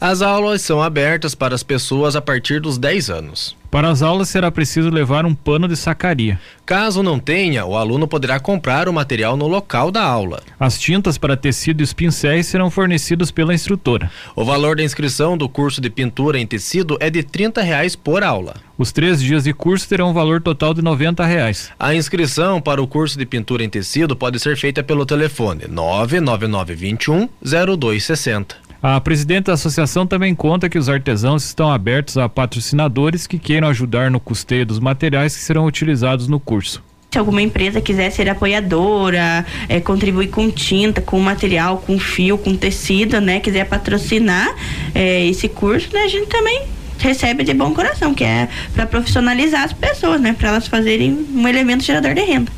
As 0.00 0.22
aulas 0.22 0.62
são 0.62 0.80
abertas 0.80 1.34
para 1.34 1.56
as 1.56 1.64
pessoas 1.64 2.14
a 2.14 2.22
partir 2.22 2.60
dos 2.60 2.78
10 2.78 3.10
anos. 3.10 3.56
Para 3.68 3.90
as 3.90 4.00
aulas 4.00 4.28
será 4.28 4.48
preciso 4.48 4.90
levar 4.90 5.26
um 5.26 5.34
pano 5.34 5.66
de 5.66 5.76
sacaria. 5.76 6.38
Caso 6.64 7.02
não 7.02 7.18
tenha, 7.18 7.66
o 7.66 7.76
aluno 7.76 8.06
poderá 8.06 8.38
comprar 8.38 8.88
o 8.88 8.92
material 8.92 9.36
no 9.36 9.48
local 9.48 9.90
da 9.90 10.04
aula. 10.04 10.40
As 10.58 10.78
tintas 10.78 11.18
para 11.18 11.36
tecido 11.36 11.80
e 11.80 11.82
os 11.82 11.92
pincéis 11.92 12.46
serão 12.46 12.70
fornecidos 12.70 13.32
pela 13.32 13.52
instrutora. 13.52 14.08
O 14.36 14.44
valor 14.44 14.76
da 14.76 14.84
inscrição 14.84 15.36
do 15.36 15.48
curso 15.48 15.80
de 15.80 15.90
pintura 15.90 16.38
em 16.38 16.46
tecido 16.46 16.96
é 17.00 17.10
de 17.10 17.18
R$ 17.18 17.60
reais 17.60 17.96
por 17.96 18.22
aula. 18.22 18.54
Os 18.78 18.92
três 18.92 19.20
dias 19.20 19.42
de 19.42 19.52
curso 19.52 19.88
terão 19.88 20.10
um 20.10 20.14
valor 20.14 20.40
total 20.40 20.72
de 20.72 20.80
R$ 20.80 21.26
reais. 21.26 21.72
A 21.76 21.92
inscrição 21.92 22.60
para 22.60 22.80
o 22.80 22.86
curso 22.86 23.18
de 23.18 23.26
pintura 23.26 23.64
em 23.64 23.68
tecido 23.68 24.14
pode 24.14 24.38
ser 24.38 24.56
feita 24.56 24.80
pelo 24.80 25.04
telefone 25.04 25.64
99921 25.68 27.28
0260. 27.42 28.67
A 28.80 29.00
presidente 29.00 29.46
da 29.46 29.54
associação 29.54 30.06
também 30.06 30.34
conta 30.36 30.68
que 30.68 30.78
os 30.78 30.88
artesãos 30.88 31.44
estão 31.44 31.70
abertos 31.70 32.16
a 32.16 32.28
patrocinadores 32.28 33.26
que 33.26 33.36
queiram 33.36 33.66
ajudar 33.68 34.08
no 34.08 34.20
custeio 34.20 34.64
dos 34.64 34.78
materiais 34.78 35.36
que 35.36 35.42
serão 35.42 35.66
utilizados 35.66 36.28
no 36.28 36.38
curso. 36.38 36.80
Se 37.10 37.18
alguma 37.18 37.42
empresa 37.42 37.80
quiser 37.80 38.10
ser 38.10 38.28
apoiadora, 38.28 39.44
é, 39.68 39.80
contribuir 39.80 40.28
com 40.28 40.48
tinta, 40.50 41.00
com 41.00 41.18
material, 41.18 41.78
com 41.78 41.98
fio, 41.98 42.38
com 42.38 42.54
tecido, 42.54 43.20
né, 43.20 43.40
quiser 43.40 43.64
patrocinar 43.64 44.54
é, 44.94 45.26
esse 45.26 45.48
curso, 45.48 45.88
né, 45.92 46.02
a 46.02 46.08
gente 46.08 46.26
também 46.26 46.62
recebe 46.98 47.42
de 47.42 47.54
bom 47.54 47.74
coração, 47.74 48.14
que 48.14 48.22
é 48.22 48.48
para 48.74 48.86
profissionalizar 48.86 49.64
as 49.64 49.72
pessoas, 49.72 50.20
né, 50.20 50.34
para 50.38 50.50
elas 50.50 50.68
fazerem 50.68 51.26
um 51.34 51.48
elemento 51.48 51.82
gerador 51.82 52.14
de 52.14 52.20
renda. 52.20 52.52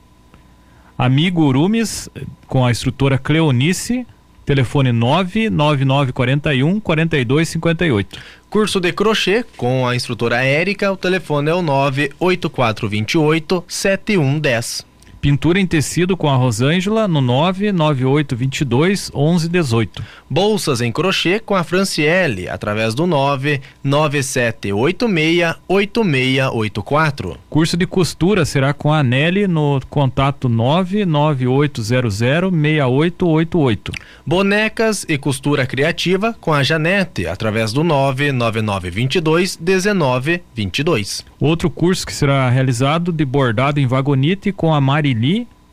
Amigo 0.96 1.42
Urumes, 1.42 2.08
com 2.46 2.64
a 2.64 2.70
instrutora 2.70 3.18
Cleonice, 3.18 4.06
telefone 4.46 4.92
99941 4.92 6.78
4258. 6.78 8.16
Curso 8.48 8.78
de 8.78 8.92
crochê 8.92 9.44
com 9.56 9.88
a 9.88 9.96
instrutora 9.96 10.40
Érica, 10.40 10.92
o 10.92 10.96
telefone 10.96 11.50
é 11.50 11.54
o 11.54 11.62
98428 11.62 13.64
7110. 13.66 14.86
Pintura 15.28 15.60
em 15.60 15.66
tecido 15.66 16.16
com 16.16 16.26
a 16.26 16.36
Rosângela 16.36 17.06
no 17.06 17.20
99822 17.20 19.10
1118. 19.14 20.02
Bolsas 20.30 20.80
em 20.80 20.90
crochê 20.90 21.38
com 21.38 21.54
a 21.54 21.62
Franciele 21.62 22.48
através 22.48 22.94
do 22.94 23.06
99786 23.06 25.54
8684. 25.68 27.36
Curso 27.50 27.76
de 27.76 27.86
costura 27.86 28.46
será 28.46 28.72
com 28.72 28.90
a 28.90 29.02
Nelly 29.02 29.46
no 29.46 29.78
contato 29.90 30.48
99800 30.48 32.16
6888. 32.16 33.92
Bonecas 34.24 35.04
e 35.06 35.18
costura 35.18 35.66
criativa 35.66 36.34
com 36.40 36.54
a 36.54 36.62
Janete 36.62 37.26
através 37.26 37.70
do 37.70 37.84
99922 37.84 39.58
1922. 39.58 41.22
Outro 41.38 41.68
curso 41.68 42.06
que 42.06 42.14
será 42.14 42.48
realizado 42.48 43.12
de 43.12 43.26
bordado 43.26 43.78
em 43.78 43.86
vagonite 43.86 44.52
com 44.52 44.72
a 44.72 44.80
Mari 44.80 45.17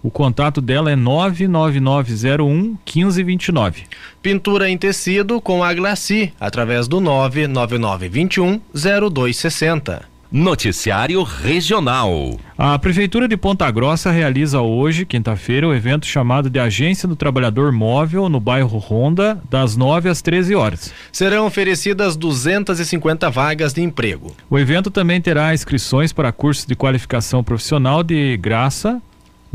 O 0.01 0.11
contato 0.11 0.61
dela 0.61 0.91
é 0.91 0.95
99901 0.95 2.77
1529. 2.85 3.83
Pintura 4.21 4.69
em 4.69 4.77
tecido 4.77 5.41
com 5.41 5.63
a 5.63 5.73
Glaci, 5.73 6.31
através 6.39 6.87
do 6.87 7.01
99921 7.01 8.61
0260. 8.73 10.15
Noticiário 10.31 11.23
Regional. 11.23 12.37
A 12.57 12.77
Prefeitura 12.77 13.27
de 13.27 13.37
Ponta 13.37 13.71
Grossa 13.71 14.11
realiza 14.11 14.59
hoje, 14.59 15.05
quinta-feira, 15.05 15.67
o 15.67 15.73
evento 15.73 16.05
chamado 16.05 16.49
de 16.49 16.59
Agência 16.59 17.07
do 17.07 17.15
Trabalhador 17.15 17.71
Móvel 17.71 18.27
no 18.27 18.39
bairro 18.39 18.77
Ronda, 18.77 19.41
das 19.49 19.77
9 19.77 20.09
às 20.09 20.21
13 20.21 20.53
horas. 20.53 20.93
Serão 21.11 21.45
oferecidas 21.45 22.17
250 22.17 23.29
vagas 23.29 23.73
de 23.73 23.81
emprego. 23.81 24.35
O 24.49 24.59
evento 24.59 24.91
também 24.91 25.21
terá 25.21 25.53
inscrições 25.53 26.11
para 26.11 26.31
cursos 26.31 26.65
de 26.65 26.75
qualificação 26.75 27.43
profissional 27.43 28.03
de 28.03 28.35
graça, 28.37 29.01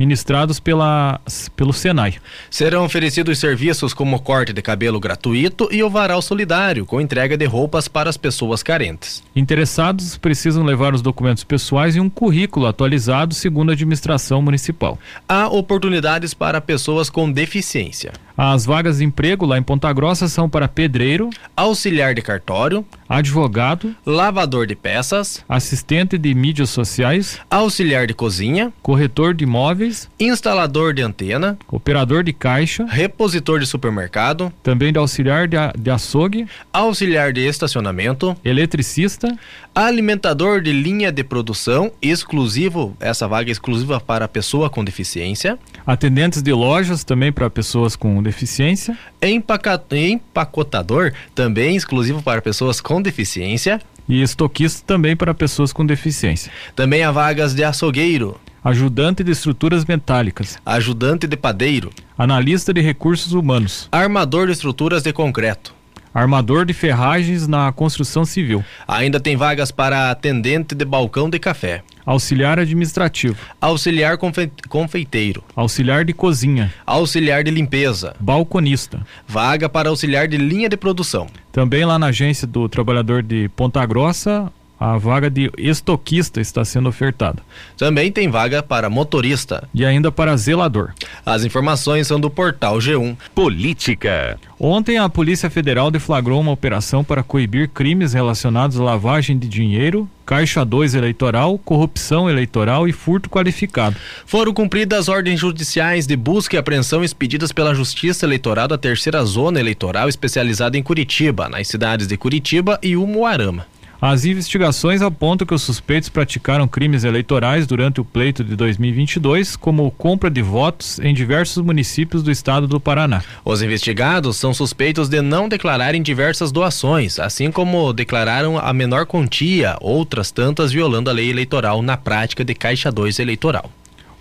ministrados 0.01 0.59
pela, 0.59 1.21
pelo 1.55 1.75
Senai. 1.75 2.15
Serão 2.49 2.87
oferecidos 2.87 3.39
serviços 3.39 3.93
como 3.93 4.19
corte 4.19 4.51
de 4.51 4.63
cabelo 4.63 4.99
gratuito 4.99 5.69
e 5.71 5.83
o 5.83 5.91
varal 5.91 6.23
solidário, 6.23 6.87
com 6.87 7.03
entrega 7.03 7.37
de 7.37 7.45
roupas 7.45 7.87
para 7.87 8.09
as 8.09 8.17
pessoas 8.17 8.63
carentes. 8.63 9.23
Interessados 9.37 10.17
precisam 10.17 10.65
levar 10.65 10.95
os 10.95 11.03
documentos 11.03 11.45
pessoais 11.45 11.97
e 11.97 12.01
um 12.01 12.09
currículo 12.09 12.65
atualizado 12.65 13.35
segundo 13.35 13.69
a 13.69 13.73
administração 13.75 14.41
municipal. 14.41 14.99
Há 15.29 15.49
oportunidades 15.49 16.33
para 16.33 16.63
pessoas 16.63 17.11
com 17.11 17.31
deficiência. 17.31 18.13
As 18.43 18.65
vagas 18.65 18.97
de 18.97 19.05
emprego 19.05 19.45
lá 19.45 19.59
em 19.59 19.63
Ponta 19.63 19.93
Grossa 19.93 20.27
são 20.27 20.49
para 20.49 20.67
pedreiro, 20.67 21.29
auxiliar 21.55 22.15
de 22.15 22.23
cartório, 22.23 22.87
advogado, 23.07 23.95
lavador 24.07 24.67
de 24.67 24.75
peças, 24.75 25.45
assistente 25.47 26.17
de 26.17 26.35
mídias 26.35 26.71
sociais, 26.71 27.39
auxiliar 27.51 28.07
de 28.07 28.15
cozinha, 28.15 28.73
corretor 28.81 29.35
de 29.35 29.45
imóveis, 29.45 30.09
instalador 30.19 30.95
de 30.95 31.03
antena, 31.03 31.59
operador 31.69 32.25
de 32.25 32.33
caixa, 32.33 32.87
repositor 32.87 33.61
de 33.61 33.67
supermercado, 33.67 34.51
também 34.63 34.91
de 34.91 34.99
auxiliar 34.99 35.47
de, 35.47 35.59
de 35.79 35.91
açougue, 35.91 36.47
auxiliar 36.73 37.35
de 37.35 37.47
estacionamento, 37.47 38.35
eletricista, 38.43 39.37
alimentador 39.75 40.63
de 40.63 40.73
linha 40.73 41.13
de 41.13 41.23
produção 41.23 41.93
exclusivo, 42.01 42.97
essa 43.01 43.29
vaga 43.29 43.51
é 43.51 43.53
exclusiva 43.53 44.01
para 44.01 44.27
pessoa 44.27 44.71
com 44.71 44.83
deficiência, 44.83 45.59
atendentes 45.87 46.43
de 46.43 46.53
lojas 46.53 47.05
também 47.05 47.33
para 47.33 47.49
pessoas 47.49 47.97
com 47.97 48.23
deficiência 48.23 48.41
deficiência. 48.41 48.99
Empacotador, 49.21 51.13
também 51.35 51.77
exclusivo 51.77 52.23
para 52.23 52.43
pessoas 52.43 52.81
com 52.81 53.03
deficiência. 53.03 53.81
E 54.09 54.23
estoquista 54.23 54.83
também 54.87 55.15
para 55.15 55.33
pessoas 55.33 55.73
com 55.73 55.87
deficiência. 55.87 56.51
Também 56.75 57.03
há 57.05 57.13
vagas 57.13 57.55
de 57.55 57.63
açougueiro. 57.63 58.41
Ajudante 58.63 59.23
de 59.23 59.31
estruturas 59.31 59.85
metálicas. 59.85 60.59
Ajudante 60.67 61.27
de 61.27 61.37
padeiro. 61.37 61.91
Analista 62.19 62.73
de 62.73 62.81
recursos 62.81 63.33
humanos. 63.33 63.89
Armador 63.93 64.47
de 64.47 64.53
estruturas 64.53 65.03
de 65.03 65.13
concreto 65.13 65.80
armador 66.13 66.65
de 66.65 66.73
ferragens 66.73 67.47
na 67.47 67.71
construção 67.73 68.25
civil. 68.25 68.65
Ainda 68.87 69.21
tem 69.21 69.37
vagas 69.37 69.71
para 69.71 70.11
atendente 70.11 70.75
de 70.75 70.85
balcão 70.85 71.31
de 71.31 71.39
café. 71.39 71.83
Auxiliar 72.05 72.59
administrativo. 72.59 73.37
Auxiliar 73.61 74.19
confe 74.19 74.51
confeiteiro. 74.69 75.45
Auxiliar 75.55 76.05
de 76.05 76.13
cozinha. 76.13 76.73
Auxiliar 76.85 77.45
de 77.45 77.51
limpeza. 77.51 78.17
Balconista. 78.19 79.07
Vaga 79.29 79.69
para 79.69 79.89
auxiliar 79.91 80.27
de 80.27 80.37
linha 80.37 80.69
de 80.69 80.77
produção. 80.77 81.27
Também 81.53 81.85
lá 81.85 81.99
na 81.99 82.07
agência 82.07 82.47
do 82.47 82.69
trabalhador 82.69 83.23
de 83.23 83.49
Ponta 83.51 83.85
Grossa, 83.87 84.51
A 84.81 84.97
vaga 84.97 85.29
de 85.29 85.53
estoquista 85.59 86.41
está 86.41 86.65
sendo 86.65 86.89
ofertada. 86.89 87.43
Também 87.77 88.11
tem 88.11 88.31
vaga 88.31 88.63
para 88.63 88.89
motorista. 88.89 89.69
E 89.75 89.85
ainda 89.85 90.11
para 90.11 90.35
zelador. 90.39 90.95
As 91.25 91.45
informações 91.45 92.07
são 92.07 92.19
do 92.19 92.31
portal 92.31 92.79
G1. 92.79 93.15
Política. 93.35 94.39
Ontem 94.59 94.97
a 94.97 95.07
Polícia 95.07 95.51
Federal 95.51 95.91
deflagrou 95.91 96.41
uma 96.41 96.53
operação 96.53 97.05
para 97.05 97.23
coibir 97.23 97.69
crimes 97.69 98.15
relacionados 98.15 98.81
à 98.81 98.83
lavagem 98.83 99.39
de 99.39 99.49
dinheiro, 99.49 100.09
caixa 100.25 100.65
2 100.65 100.95
eleitoral, 100.95 101.59
corrupção 101.59 102.31
eleitoral 102.31 102.89
e 102.89 102.93
furto 102.93 103.29
qualificado. 103.29 103.97
Foram 104.25 104.55
cumpridas 104.55 105.11
ordens 105.11 105.41
judiciais 105.41 106.07
de 106.07 106.17
busca 106.17 106.57
e 106.57 106.59
apreensão 106.59 107.05
expedidas 107.05 107.53
pela 107.53 107.75
Justiça 107.75 108.25
Eleitoral 108.25 108.67
da 108.67 108.79
Terceira 108.79 109.23
Zona 109.25 109.61
Eleitoral 109.61 110.09
especializada 110.09 110.79
em 110.79 110.83
Curitiba, 110.83 111.51
nas 111.51 111.69
cidades 111.69 112.07
de 112.07 112.17
Curitiba 112.17 112.79
e 112.83 112.97
Umuarama. 112.97 113.67
As 114.01 114.25
investigações 114.25 115.03
apontam 115.03 115.47
que 115.47 115.53
os 115.53 115.61
suspeitos 115.61 116.09
praticaram 116.09 116.67
crimes 116.67 117.05
eleitorais 117.05 117.67
durante 117.67 118.01
o 118.01 118.05
pleito 118.05 118.43
de 118.43 118.57
2022, 118.57 119.57
como 119.57 119.91
compra 119.91 120.31
de 120.31 120.41
votos 120.41 120.99
em 121.01 121.13
diversos 121.13 121.63
municípios 121.63 122.23
do 122.23 122.31
estado 122.31 122.67
do 122.67 122.81
Paraná. 122.81 123.23
Os 123.45 123.61
investigados 123.61 124.39
são 124.39 124.55
suspeitos 124.55 125.07
de 125.11 125.21
não 125.21 125.51
declararem 125.51 126.01
diversas 126.01 126.51
doações, 126.51 127.19
assim 127.19 127.51
como 127.53 127.93
declararam 127.93 128.59
a 128.59 128.73
menor 128.73 129.05
quantia, 129.05 129.77
outras 129.83 130.31
tantas 130.31 130.73
violando 130.73 131.11
a 131.11 131.13
lei 131.13 131.29
eleitoral 131.29 131.83
na 131.83 131.99
prática 131.99 132.43
de 132.43 132.55
Caixa 132.55 132.91
2 132.91 133.19
eleitoral. 133.19 133.71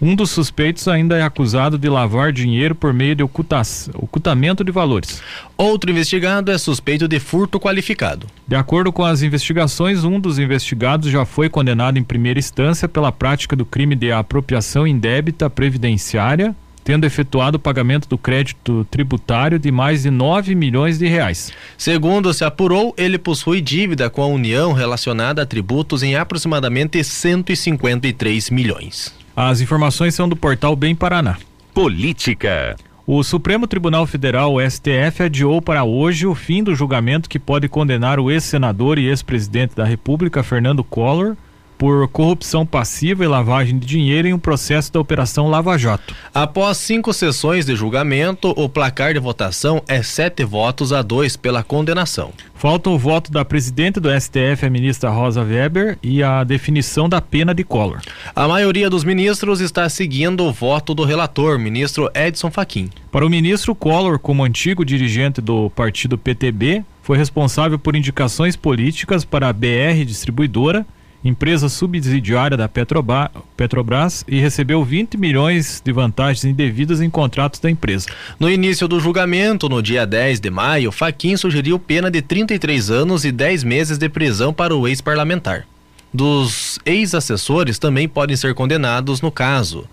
Um 0.01 0.15
dos 0.15 0.31
suspeitos 0.31 0.87
ainda 0.87 1.17
é 1.17 1.21
acusado 1.21 1.77
de 1.77 1.89
lavar 1.89 2.31
dinheiro 2.31 2.73
por 2.73 2.93
meio 2.93 3.15
de 3.15 3.23
ocultamento 3.23 4.63
de 4.63 4.71
valores. 4.71 5.21
Outro 5.57 5.91
investigado 5.91 6.51
é 6.51 6.57
suspeito 6.57 7.05
de 7.05 7.19
furto 7.19 7.59
qualificado. 7.59 8.25
De 8.47 8.55
acordo 8.55 8.93
com 8.93 9.03
as 9.03 9.21
investigações, 9.21 10.05
um 10.05 10.17
dos 10.17 10.39
investigados 10.39 11.11
já 11.11 11.25
foi 11.25 11.49
condenado 11.49 11.99
em 11.99 12.03
primeira 12.03 12.39
instância 12.39 12.87
pela 12.87 13.11
prática 13.11 13.57
do 13.57 13.65
crime 13.65 13.93
de 13.93 14.09
apropriação 14.09 14.87
indébita 14.87 15.49
previdenciária, 15.49 16.55
tendo 16.81 17.05
efetuado 17.05 17.57
o 17.57 17.59
pagamento 17.59 18.07
do 18.07 18.17
crédito 18.17 18.87
tributário 18.89 19.59
de 19.59 19.69
mais 19.69 20.03
de 20.03 20.09
9 20.09 20.55
milhões 20.55 20.97
de 20.97 21.07
reais. 21.07 21.51
Segundo 21.77 22.33
se 22.33 22.45
apurou, 22.45 22.95
ele 22.97 23.17
possui 23.17 23.59
dívida 23.59 24.09
com 24.09 24.23
a 24.23 24.27
União 24.27 24.71
relacionada 24.71 25.41
a 25.41 25.45
tributos 25.45 26.03
em 26.03 26.15
aproximadamente 26.15 27.03
153 27.03 28.49
milhões. 28.49 29.18
As 29.41 29.61
informações 29.61 30.13
são 30.13 30.27
do 30.27 30.35
portal 30.35 30.75
Bem 30.75 30.93
Paraná. 30.93 31.37
Política. 31.73 32.75
O 33.07 33.23
Supremo 33.23 33.67
Tribunal 33.67 34.05
Federal, 34.05 34.57
STF, 34.59 35.23
adiou 35.23 35.61
para 35.61 35.85
hoje 35.85 36.27
o 36.27 36.35
fim 36.35 36.61
do 36.61 36.75
julgamento 36.75 37.29
que 37.29 37.39
pode 37.39 37.69
condenar 37.69 38.19
o 38.19 38.29
ex-senador 38.29 38.99
e 38.99 39.07
ex-presidente 39.07 39.73
da 39.73 39.85
República, 39.85 40.43
Fernando 40.43 40.83
Collor, 40.83 41.37
por 41.79 42.09
corrupção 42.09 42.65
passiva 42.65 43.23
e 43.23 43.27
lavagem 43.27 43.79
de 43.79 43.87
dinheiro 43.87 44.27
em 44.27 44.33
um 44.33 44.37
processo 44.37 44.91
da 44.91 44.99
Operação 44.99 45.47
Lava 45.47 45.77
Jato. 45.77 46.13
Após 46.33 46.77
cinco 46.77 47.13
sessões 47.13 47.65
de 47.65 47.73
julgamento, 47.73 48.53
o 48.57 48.67
placar 48.67 49.13
de 49.13 49.19
votação 49.19 49.81
é 49.87 50.03
sete 50.03 50.43
votos 50.43 50.91
a 50.91 51.01
dois 51.01 51.37
pela 51.37 51.63
condenação. 51.63 52.33
Falta 52.53 52.89
o 52.89 52.99
voto 52.99 53.31
da 53.31 53.45
presidente 53.45 53.97
do 54.01 54.09
STF, 54.11 54.65
a 54.65 54.69
ministra 54.69 55.09
Rosa 55.09 55.41
Weber, 55.41 55.97
e 56.03 56.21
a 56.21 56.43
definição 56.43 57.07
da 57.07 57.21
pena 57.21 57.55
de 57.55 57.63
Collor. 57.63 58.01
A 58.35 58.45
maioria 58.45 58.89
dos 58.89 59.05
ministros 59.05 59.61
está 59.61 59.87
seguindo 59.87 60.43
o 60.43 60.51
voto 60.51 60.93
do 60.93 61.05
relator, 61.05 61.57
ministro 61.57 62.11
Edson 62.13 62.51
Fachin. 62.51 62.89
Para 63.09 63.25
o 63.25 63.29
ministro 63.29 63.73
Collor, 63.73 64.19
como 64.19 64.43
antigo 64.43 64.83
dirigente 64.83 65.39
do 65.39 65.69
partido 65.69 66.17
PTB, 66.17 66.83
foi 67.01 67.17
responsável 67.17 67.79
por 67.79 67.95
indicações 67.95 68.57
políticas 68.57 69.23
para 69.23 69.47
a 69.47 69.53
BR 69.53 70.03
Distribuidora 70.05 70.85
empresa 71.23 71.69
subsidiária 71.69 72.57
da 72.57 72.67
Petrobras, 72.67 74.23
e 74.27 74.39
recebeu 74.39 74.83
20 74.83 75.17
milhões 75.17 75.81
de 75.83 75.91
vantagens 75.91 76.45
indevidas 76.45 77.01
em 77.01 77.09
contratos 77.09 77.59
da 77.59 77.69
empresa. 77.69 78.07
No 78.39 78.49
início 78.49 78.87
do 78.87 78.99
julgamento, 78.99 79.69
no 79.69 79.81
dia 79.81 80.05
10 80.05 80.39
de 80.39 80.49
maio, 80.49 80.91
Faquin 80.91 81.37
sugeriu 81.37 81.77
pena 81.77 82.09
de 82.09 82.21
33 82.21 82.89
anos 82.89 83.25
e 83.25 83.31
10 83.31 83.63
meses 83.63 83.97
de 83.97 84.09
prisão 84.09 84.53
para 84.53 84.75
o 84.75 84.87
ex-parlamentar 84.87 85.68
dos 86.13 86.79
ex-assessores 86.85 87.77
também 87.77 88.07
podem 88.07 88.35
ser 88.35 88.53
condenados 88.53 89.21
no 89.21 89.31
caso. 89.31 89.87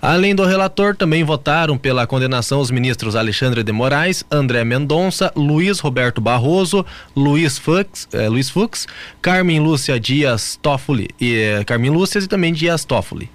Além 0.00 0.34
do 0.34 0.44
relator, 0.44 0.94
também 0.94 1.24
votaram 1.24 1.78
pela 1.78 2.06
condenação 2.06 2.60
os 2.60 2.70
ministros 2.70 3.16
Alexandre 3.16 3.62
de 3.62 3.72
Moraes, 3.72 4.24
André 4.30 4.64
Mendonça, 4.64 5.32
Luiz 5.34 5.80
Roberto 5.80 6.20
Barroso, 6.20 6.84
Luiz 7.16 7.58
Fux, 7.58 8.08
eh, 8.12 8.28
Luiz 8.28 8.50
Fux 8.50 8.86
Carmen 9.20 9.60
Lúcia 9.60 9.98
Dias 9.98 10.58
Toffoli, 10.60 11.08
e, 11.20 11.34
eh, 11.34 11.64
Carmen 11.64 11.90
Lúcia 11.90 12.18
e 12.18 12.26
também 12.26 12.52
Dias 12.52 12.84
Toffoli. 12.84 13.30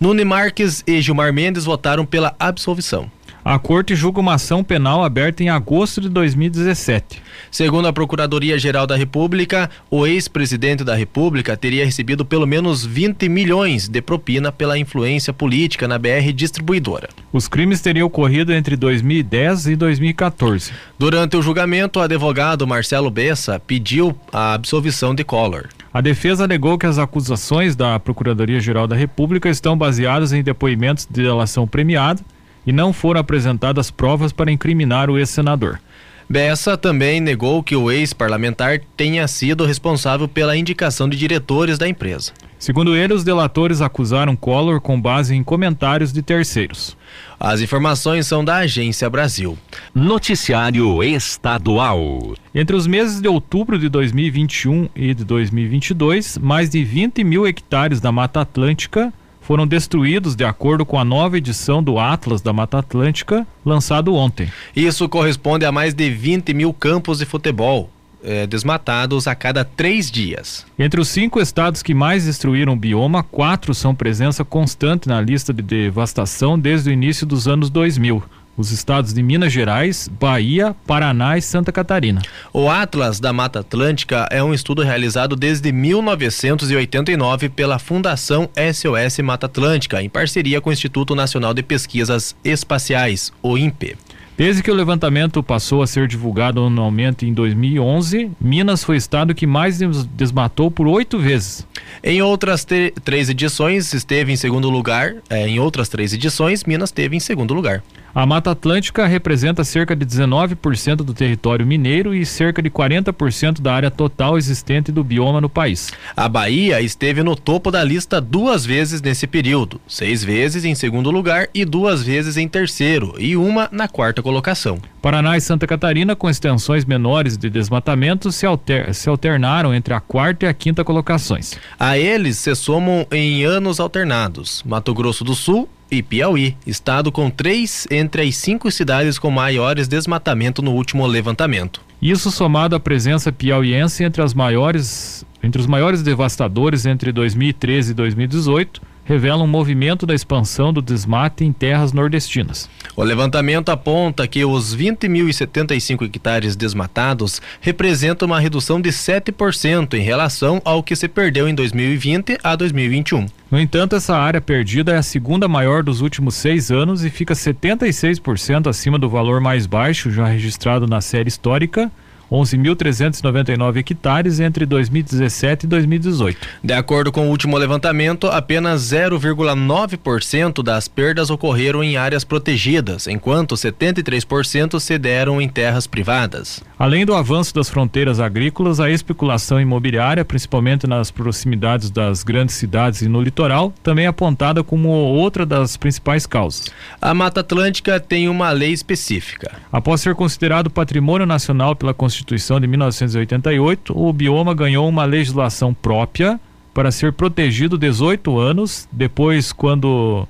Nune 0.00 0.24
Marques 0.24 0.82
e 0.86 1.00
Gilmar 1.00 1.32
Mendes 1.32 1.64
votaram 1.64 2.04
pela 2.04 2.34
absolvição. 2.38 3.10
A 3.48 3.58
corte 3.58 3.96
julga 3.96 4.20
uma 4.20 4.34
ação 4.34 4.62
penal 4.62 5.02
aberta 5.02 5.42
em 5.42 5.48
agosto 5.48 6.02
de 6.02 6.10
2017. 6.10 7.22
Segundo 7.50 7.88
a 7.88 7.92
Procuradoria-Geral 7.94 8.86
da 8.86 8.94
República, 8.94 9.70
o 9.90 10.06
ex-presidente 10.06 10.84
da 10.84 10.94
República 10.94 11.56
teria 11.56 11.82
recebido 11.82 12.26
pelo 12.26 12.46
menos 12.46 12.84
20 12.84 13.26
milhões 13.26 13.88
de 13.88 14.02
propina 14.02 14.52
pela 14.52 14.78
influência 14.78 15.32
política 15.32 15.88
na 15.88 15.98
BR 15.98 16.30
distribuidora. 16.34 17.08
Os 17.32 17.48
crimes 17.48 17.80
teriam 17.80 18.06
ocorrido 18.06 18.52
entre 18.52 18.76
2010 18.76 19.68
e 19.68 19.76
2014. 19.76 20.70
Durante 20.98 21.34
o 21.38 21.40
julgamento, 21.40 22.00
o 22.00 22.02
advogado 22.02 22.66
Marcelo 22.66 23.10
Bessa 23.10 23.58
pediu 23.58 24.14
a 24.30 24.52
absolvição 24.52 25.14
de 25.14 25.24
Collor. 25.24 25.68
A 25.90 26.02
defesa 26.02 26.44
alegou 26.44 26.76
que 26.76 26.84
as 26.84 26.98
acusações 26.98 27.74
da 27.74 27.98
Procuradoria-Geral 27.98 28.86
da 28.86 28.94
República 28.94 29.48
estão 29.48 29.74
baseadas 29.74 30.34
em 30.34 30.42
depoimentos 30.42 31.08
de 31.10 31.22
delação 31.22 31.66
premiada 31.66 32.20
e 32.68 32.72
não 32.72 32.92
foram 32.92 33.18
apresentadas 33.18 33.90
provas 33.90 34.30
para 34.30 34.52
incriminar 34.52 35.08
o 35.08 35.16
ex-senador. 35.16 35.80
Bessa 36.28 36.76
também 36.76 37.18
negou 37.18 37.62
que 37.62 37.74
o 37.74 37.90
ex-parlamentar 37.90 38.82
tenha 38.94 39.26
sido 39.26 39.64
responsável 39.64 40.28
pela 40.28 40.54
indicação 40.54 41.08
de 41.08 41.16
diretores 41.16 41.78
da 41.78 41.88
empresa. 41.88 42.32
Segundo 42.58 42.94
ele, 42.94 43.14
os 43.14 43.24
delatores 43.24 43.80
acusaram 43.80 44.36
Collor 44.36 44.82
com 44.82 45.00
base 45.00 45.34
em 45.34 45.42
comentários 45.42 46.12
de 46.12 46.20
terceiros. 46.20 46.94
As 47.40 47.62
informações 47.62 48.26
são 48.26 48.44
da 48.44 48.56
Agência 48.56 49.08
Brasil. 49.08 49.56
Noticiário 49.94 51.02
Estadual. 51.02 52.34
Entre 52.54 52.76
os 52.76 52.86
meses 52.86 53.22
de 53.22 53.28
outubro 53.28 53.78
de 53.78 53.88
2021 53.88 54.90
e 54.94 55.14
de 55.14 55.24
2022, 55.24 56.36
mais 56.36 56.68
de 56.68 56.84
20 56.84 57.24
mil 57.24 57.46
hectares 57.46 57.98
da 57.98 58.12
Mata 58.12 58.42
Atlântica 58.42 59.10
foram 59.48 59.66
destruídos 59.66 60.36
de 60.36 60.44
acordo 60.44 60.84
com 60.84 60.98
a 60.98 61.04
nova 61.06 61.38
edição 61.38 61.82
do 61.82 61.98
Atlas 61.98 62.42
da 62.42 62.52
Mata 62.52 62.80
Atlântica, 62.80 63.46
lançado 63.64 64.14
ontem. 64.14 64.52
Isso 64.76 65.08
corresponde 65.08 65.64
a 65.64 65.72
mais 65.72 65.94
de 65.94 66.10
20 66.10 66.52
mil 66.52 66.70
campos 66.70 67.20
de 67.20 67.24
futebol. 67.24 67.88
Eh, 68.22 68.46
desmatados 68.46 69.26
a 69.26 69.34
cada 69.34 69.64
três 69.64 70.10
dias. 70.10 70.66
Entre 70.76 71.00
os 71.00 71.08
cinco 71.08 71.40
estados 71.40 71.82
que 71.82 71.94
mais 71.94 72.26
destruíram 72.26 72.72
o 72.72 72.76
bioma, 72.76 73.22
quatro 73.22 73.72
são 73.72 73.94
presença 73.94 74.44
constante 74.44 75.08
na 75.08 75.20
lista 75.20 75.54
de 75.54 75.62
devastação 75.62 76.58
desde 76.58 76.90
o 76.90 76.92
início 76.92 77.24
dos 77.24 77.46
anos 77.46 77.70
2000 77.70 78.22
os 78.58 78.72
estados 78.72 79.14
de 79.14 79.22
Minas 79.22 79.52
Gerais, 79.52 80.10
Bahia, 80.20 80.74
Paraná 80.86 81.38
e 81.38 81.42
Santa 81.42 81.70
Catarina. 81.70 82.20
O 82.52 82.68
Atlas 82.68 83.20
da 83.20 83.32
Mata 83.32 83.60
Atlântica 83.60 84.26
é 84.30 84.42
um 84.42 84.52
estudo 84.52 84.82
realizado 84.82 85.36
desde 85.36 85.70
1989 85.72 87.48
pela 87.48 87.78
Fundação 87.78 88.50
SOS 88.56 89.20
Mata 89.20 89.46
Atlântica, 89.46 90.02
em 90.02 90.08
parceria 90.08 90.60
com 90.60 90.70
o 90.70 90.72
Instituto 90.72 91.14
Nacional 91.14 91.54
de 91.54 91.62
Pesquisas 91.62 92.34
Espaciais, 92.44 93.32
o 93.40 93.56
INPE. 93.56 93.96
Desde 94.38 94.62
que 94.62 94.70
o 94.70 94.74
levantamento 94.74 95.42
passou 95.42 95.82
a 95.82 95.86
ser 95.86 96.06
divulgado 96.06 96.64
anualmente 96.64 97.26
em 97.26 97.32
2011, 97.32 98.30
Minas 98.40 98.84
foi 98.84 98.94
o 98.94 98.96
estado 98.96 99.34
que 99.34 99.48
mais 99.48 99.80
desmatou 100.14 100.70
por 100.70 100.86
oito 100.86 101.18
vezes. 101.18 101.66
Em 102.04 102.22
outras 102.22 102.64
três 103.02 103.28
edições 103.28 103.92
esteve 103.92 104.30
em 104.30 104.36
segundo 104.36 104.70
lugar. 104.70 105.16
É, 105.28 105.48
em 105.48 105.58
outras 105.58 105.88
três 105.88 106.12
edições, 106.12 106.62
Minas 106.62 106.90
esteve 106.90 107.16
em 107.16 107.20
segundo 107.20 107.52
lugar. 107.52 107.82
A 108.14 108.24
Mata 108.24 108.50
Atlântica 108.52 109.06
representa 109.06 109.62
cerca 109.62 109.94
de 109.94 110.04
19% 110.04 110.96
do 110.96 111.12
território 111.12 111.66
mineiro 111.66 112.14
e 112.14 112.24
cerca 112.24 112.62
de 112.62 112.70
40% 112.70 113.60
da 113.60 113.74
área 113.74 113.90
total 113.90 114.38
existente 114.38 114.90
do 114.90 115.04
bioma 115.04 115.40
no 115.40 115.48
país. 115.48 115.92
A 116.16 116.28
Bahia 116.28 116.80
esteve 116.80 117.22
no 117.22 117.36
topo 117.36 117.70
da 117.70 117.84
lista 117.84 118.20
duas 118.20 118.64
vezes 118.64 119.02
nesse 119.02 119.26
período, 119.26 119.80
seis 119.86 120.24
vezes 120.24 120.64
em 120.64 120.74
segundo 120.74 121.10
lugar 121.10 121.48
e 121.54 121.64
duas 121.64 122.02
vezes 122.02 122.36
em 122.36 122.48
terceiro, 122.48 123.14
e 123.18 123.36
uma 123.36 123.68
na 123.70 123.86
quarta 123.86 124.22
colocação. 124.22 124.78
Paraná 125.02 125.36
e 125.36 125.40
Santa 125.40 125.66
Catarina, 125.66 126.16
com 126.16 126.28
extensões 126.28 126.84
menores 126.84 127.36
de 127.36 127.48
desmatamento, 127.48 128.32
se, 128.32 128.44
alter, 128.44 128.92
se 128.94 129.08
alternaram 129.08 129.72
entre 129.74 129.94
a 129.94 130.00
quarta 130.00 130.46
e 130.46 130.48
a 130.48 130.54
quinta 130.54 130.82
colocações. 130.82 131.54
A 131.78 131.96
eles 131.96 132.38
se 132.38 132.54
somam 132.54 133.06
em 133.12 133.44
anos 133.44 133.78
alternados 133.78 134.62
Mato 134.66 134.92
Grosso 134.92 135.22
do 135.22 135.34
Sul 135.34 135.68
e 135.90 136.02
Piauí, 136.02 136.56
estado 136.66 137.10
com 137.10 137.30
três 137.30 137.86
entre 137.90 138.22
as 138.22 138.36
cinco 138.36 138.70
cidades 138.70 139.18
com 139.18 139.30
maiores 139.30 139.88
desmatamento 139.88 140.62
no 140.62 140.72
último 140.72 141.06
levantamento. 141.06 141.80
Isso 142.00 142.30
somado 142.30 142.76
à 142.76 142.80
presença 142.80 143.32
piauiense 143.32 144.04
entre 144.04 144.22
maiores 144.34 145.24
entre 145.42 145.60
os 145.60 145.66
maiores 145.66 146.02
devastadores 146.02 146.84
entre 146.84 147.12
2013 147.12 147.92
e 147.92 147.94
2018 147.94 148.82
revela 149.08 149.42
um 149.42 149.46
movimento 149.46 150.04
da 150.04 150.14
expansão 150.14 150.70
do 150.70 150.82
desmate 150.82 151.42
em 151.42 151.50
terras 151.50 151.94
nordestinas. 151.94 152.68
O 152.94 153.02
levantamento 153.02 153.70
aponta 153.70 154.28
que 154.28 154.44
os 154.44 154.76
20.075 154.76 156.04
hectares 156.04 156.54
desmatados 156.54 157.40
representam 157.58 158.26
uma 158.26 158.38
redução 158.38 158.78
de 158.78 158.90
7% 158.90 159.94
em 159.94 160.02
relação 160.02 160.60
ao 160.62 160.82
que 160.82 160.94
se 160.94 161.08
perdeu 161.08 161.48
em 161.48 161.54
2020 161.54 162.38
a 162.44 162.54
2021. 162.54 163.26
No 163.50 163.58
entanto, 163.58 163.96
essa 163.96 164.14
área 164.14 164.42
perdida 164.42 164.92
é 164.92 164.98
a 164.98 165.02
segunda 165.02 165.48
maior 165.48 165.82
dos 165.82 166.02
últimos 166.02 166.34
seis 166.34 166.70
anos 166.70 167.02
e 167.02 167.08
fica 167.08 167.32
76% 167.32 168.68
acima 168.68 168.98
do 168.98 169.08
valor 169.08 169.40
mais 169.40 169.64
baixo 169.64 170.10
já 170.10 170.26
registrado 170.26 170.86
na 170.86 171.00
série 171.00 171.28
histórica 171.28 171.90
11.399 172.30 173.76
hectares 173.78 174.40
entre 174.40 174.66
2017 174.66 175.64
e 175.64 175.68
2018. 175.68 176.38
De 176.62 176.72
acordo 176.74 177.10
com 177.10 177.26
o 177.26 177.30
último 177.30 177.56
levantamento, 177.56 178.26
apenas 178.26 178.82
0,9% 178.82 180.62
das 180.62 180.88
perdas 180.88 181.30
ocorreram 181.30 181.82
em 181.82 181.96
áreas 181.96 182.24
protegidas, 182.24 183.06
enquanto 183.06 183.54
73% 183.54 184.78
se 184.78 184.98
deram 184.98 185.40
em 185.40 185.48
terras 185.48 185.86
privadas. 185.86 186.62
Além 186.78 187.04
do 187.04 187.14
avanço 187.14 187.54
das 187.54 187.68
fronteiras 187.68 188.20
agrícolas, 188.20 188.78
a 188.78 188.90
especulação 188.90 189.60
imobiliária, 189.60 190.24
principalmente 190.24 190.86
nas 190.86 191.10
proximidades 191.10 191.90
das 191.90 192.22
grandes 192.22 192.54
cidades 192.54 193.02
e 193.02 193.08
no 193.08 193.20
litoral, 193.20 193.72
também 193.82 194.04
é 194.04 194.08
apontada 194.08 194.62
como 194.62 194.88
outra 194.88 195.44
das 195.44 195.76
principais 195.76 196.26
causas. 196.26 196.70
A 197.00 197.12
Mata 197.14 197.40
Atlântica 197.40 197.98
tem 197.98 198.28
uma 198.28 198.50
lei 198.50 198.72
específica. 198.72 199.52
Após 199.72 200.00
ser 200.00 200.14
considerado 200.14 200.70
patrimônio 200.70 201.26
nacional 201.26 201.74
pela 201.74 201.94
Constituição 201.94 202.17
Constituição 202.18 202.58
de 202.58 202.66
1988, 202.66 203.96
o 203.96 204.12
bioma 204.12 204.52
ganhou 204.52 204.88
uma 204.88 205.04
legislação 205.04 205.72
própria 205.72 206.40
para 206.74 206.90
ser 206.90 207.12
protegido 207.12 207.78
18 207.78 208.36
anos 208.40 208.88
depois 208.90 209.52
quando 209.52 210.26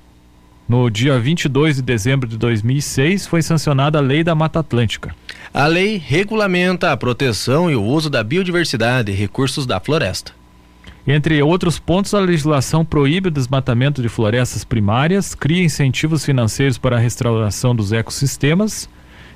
no 0.68 0.90
dia 0.90 1.18
22 1.18 1.76
de 1.76 1.82
dezembro 1.82 2.28
de 2.28 2.36
2006 2.36 3.26
foi 3.26 3.40
sancionada 3.40 3.96
a 3.96 4.02
Lei 4.02 4.22
da 4.22 4.34
Mata 4.34 4.60
Atlântica. 4.60 5.16
A 5.52 5.66
lei 5.66 5.96
regulamenta 5.96 6.92
a 6.92 6.96
proteção 6.96 7.70
e 7.70 7.74
o 7.74 7.82
uso 7.82 8.10
da 8.10 8.22
biodiversidade 8.22 9.10
e 9.10 9.14
recursos 9.14 9.64
da 9.64 9.80
floresta. 9.80 10.32
Entre 11.06 11.42
outros 11.42 11.78
pontos, 11.78 12.12
a 12.12 12.20
legislação 12.20 12.84
proíbe 12.84 13.28
o 13.28 13.32
desmatamento 13.32 14.02
de 14.02 14.10
florestas 14.10 14.62
primárias, 14.62 15.34
cria 15.34 15.64
incentivos 15.64 16.22
financeiros 16.22 16.76
para 16.76 16.96
a 16.96 17.00
restauração 17.00 17.74
dos 17.74 17.92
ecossistemas, 17.92 18.90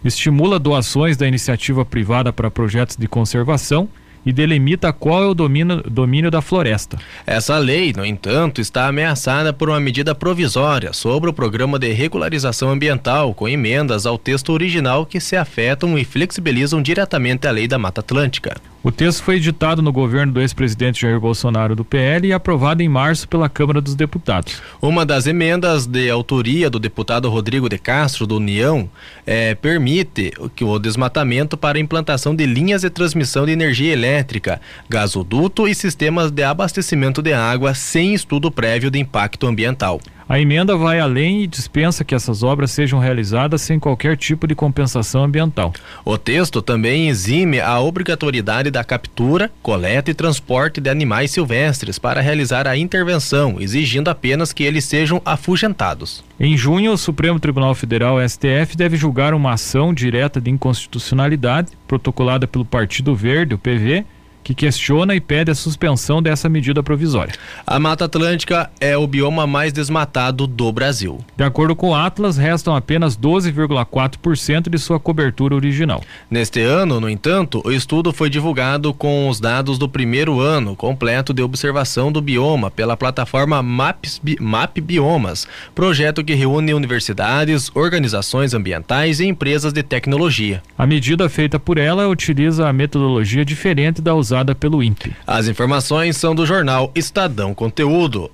estimula 0.05 0.59
doações 0.59 1.17
da 1.17 1.27
iniciativa 1.27 1.85
privada 1.85 2.33
para 2.33 2.51
projetos 2.51 2.97
de 2.97 3.07
conservação 3.07 3.89
e 4.25 4.33
delimita 4.33 4.93
qual 4.93 5.25
é 5.25 5.27
o 5.27 5.35
domínio, 5.35 5.83
domínio 5.83 6.31
da 6.31 6.41
floresta. 6.41 6.99
Essa 7.27 7.59
lei, 7.59 7.93
no 7.93 8.05
entanto, 8.05 8.61
está 8.61 8.87
ameaçada 8.87 9.53
por 9.53 9.69
uma 9.69 9.81
medida 9.81 10.15
provisória 10.15 10.93
sobre 10.93 11.29
o 11.29 11.33
programa 11.33 11.79
de 11.79 11.93
regularização 11.93 12.71
ambiental, 12.71 13.35
com 13.35 13.49
emendas 13.49 14.07
ao 14.07 14.17
texto 14.17 14.53
original 14.53 15.05
que 15.05 15.21
se 15.21 15.37
afetam 15.37 15.99
e 15.99 16.05
flexibilizam 16.05 16.81
diretamente 16.81 17.47
a 17.47 17.51
lei 17.51 17.67
da 17.67 17.79
Mata 17.79 18.01
Atlântica. 18.01 18.57
O 18.85 18.91
texto 18.91 19.23
foi 19.23 19.37
editado 19.37 19.81
no 19.81 19.93
governo 19.93 20.33
do 20.33 20.41
ex-presidente 20.41 21.03
Jair 21.03 21.21
Bolsonaro 21.21 21.77
do 21.77 21.85
PL 21.85 22.27
e 22.27 22.33
aprovado 22.33 22.83
em 22.83 22.89
março 22.89 23.29
pela 23.29 23.49
Câmara 23.49 23.81
dos 23.81 23.95
Deputados. 23.95 24.61
Uma 24.81 25.07
das 25.07 25.29
emendas 25.29 25.87
de 25.87 26.11
autoria 26.11 26.69
do 26.69 26.81
deputado 26.81 27.31
Rodrigo 27.31 27.69
de 27.69 27.79
Castro, 27.79 28.27
do 28.27 28.39
União, 28.39 28.91
é, 29.25 29.55
permite 29.55 30.33
que 30.57 30.65
o 30.65 30.81
desmatamento 30.81 31.57
para 31.57 31.79
implantação 31.79 32.35
de 32.35 32.45
linhas 32.45 32.83
de 32.83 32.91
transmissão 32.91 33.47
de 33.47 33.53
energia 33.53 33.93
elétrica, 33.93 34.61
gasoduto 34.89 35.69
e 35.69 35.77
sistemas 35.77 36.33
de 36.33 36.43
abastecimento 36.43 37.23
de 37.23 37.33
água 37.33 37.75
sem 37.75 38.15
estudo 38.15 38.51
prévio 38.51 38.91
de 38.91 38.99
impacto 38.99 39.47
ambiental. 39.47 40.01
A 40.33 40.41
emenda 40.41 40.75
vai 40.79 40.99
além 40.99 41.43
e 41.43 41.47
dispensa 41.47 42.05
que 42.05 42.15
essas 42.15 42.43
obras 42.43 42.71
sejam 42.71 42.99
realizadas 42.99 43.61
sem 43.61 43.79
qualquer 43.79 44.17
tipo 44.17 44.47
de 44.47 44.55
compensação 44.55 45.25
ambiental. 45.25 45.75
O 46.07 46.17
texto 46.17 46.63
também 46.63 47.11
exime 47.11 47.61
a 47.61 47.79
obrigatoriedade 47.79 48.71
da 48.71 48.83
captura, 48.83 49.53
coleta 49.63 50.11
e 50.11 50.15
transporte 50.15 50.81
de 50.81 50.89
animais 50.89 51.33
silvestres 51.33 51.99
para 51.99 52.23
realizar 52.23 52.67
a 52.67 52.79
intervenção, 52.79 53.61
exigindo 53.61 54.09
apenas 54.09 54.55
que 54.55 54.63
eles 54.63 54.87
sejam 54.87 55.21
afugentados. 55.23 56.25
Em 56.41 56.57
junho, 56.57 56.93
o 56.93 56.97
Supremo 56.97 57.39
Tribunal 57.39 57.75
Federal, 57.75 58.17
STF, 58.27 58.75
deve 58.75 58.97
julgar 58.97 59.35
uma 59.35 59.53
ação 59.53 59.93
direta 59.93 60.41
de 60.41 60.51
inconstitucionalidade 60.51 61.73
protocolada 61.87 62.47
pelo 62.47 62.65
Partido 62.65 63.15
Verde, 63.15 63.55
o 63.55 63.59
PV, 63.59 64.07
que 64.43 64.55
questiona 64.55 65.15
e 65.15 65.21
pede 65.21 65.51
a 65.51 65.55
suspensão 65.55 66.23
dessa 66.23 66.49
medida 66.49 66.83
provisória. 66.83 67.35
A 67.67 67.79
Mata 67.79 68.07
Atlântica 68.07 68.71
é 68.81 68.97
o 68.97 69.07
bioma 69.07 69.47
mais 69.47 69.73
desmatado 69.73 70.47
do 70.47 70.71
Brasil. 70.73 71.19
De 71.37 71.45
acordo 71.45 71.77
com 71.77 71.91
o 71.91 71.95
Atlas, 71.95 72.37
restam 72.37 72.75
apenas 72.75 73.17
12,4% 73.17 74.69
de 74.69 74.79
sua 74.79 74.99
cobertura 74.99 75.55
original. 75.55 76.03
Neste 76.31 76.61
ano, 76.61 77.01
no 77.01 77.09
entanto, 77.09 77.63
o 77.65 77.71
estudo 77.71 78.13
foi 78.13 78.29
divulgado 78.29 78.93
com 78.93 79.29
os 79.29 79.39
dados 79.39 79.79
do 79.79 79.89
primeiro 79.89 80.41
ano 80.41 80.75
completo 80.75 81.33
de 81.33 81.43
observação 81.43 82.11
do 82.11 82.21
bioma 82.21 82.71
pela 82.71 82.97
plataforma 82.97 83.63
Maps, 83.63 84.21
Map 84.41 84.79
Biomas, 84.81 85.47
projeto 85.75 86.25
que 86.25 86.35
reúne 86.35 86.75
universidades, 86.75 87.71
organizações 87.75 88.55
ambientais 88.55 89.21
e 89.21 89.27
empresas 89.27 89.73
de 89.73 89.83
tecnologia. 89.83 90.63
A 90.77 90.87
medida 90.87 91.29
feita 91.29 91.59
por 91.59 91.79
ela 91.79 92.09
utiliza 92.09 92.69
a 92.69 92.73
metodologia 92.73 93.45
diferente 93.45 94.03
da 94.03 94.15
usada 94.15 94.32
usada 94.33 94.55
pelo 94.55 94.83
INPE. 94.83 95.15
As 95.27 95.47
informações 95.47 96.17
são 96.17 96.35
do 96.35 96.47
jornal 96.47 96.91
Estadão 96.95 97.55
Conteúdo. 97.55 98.31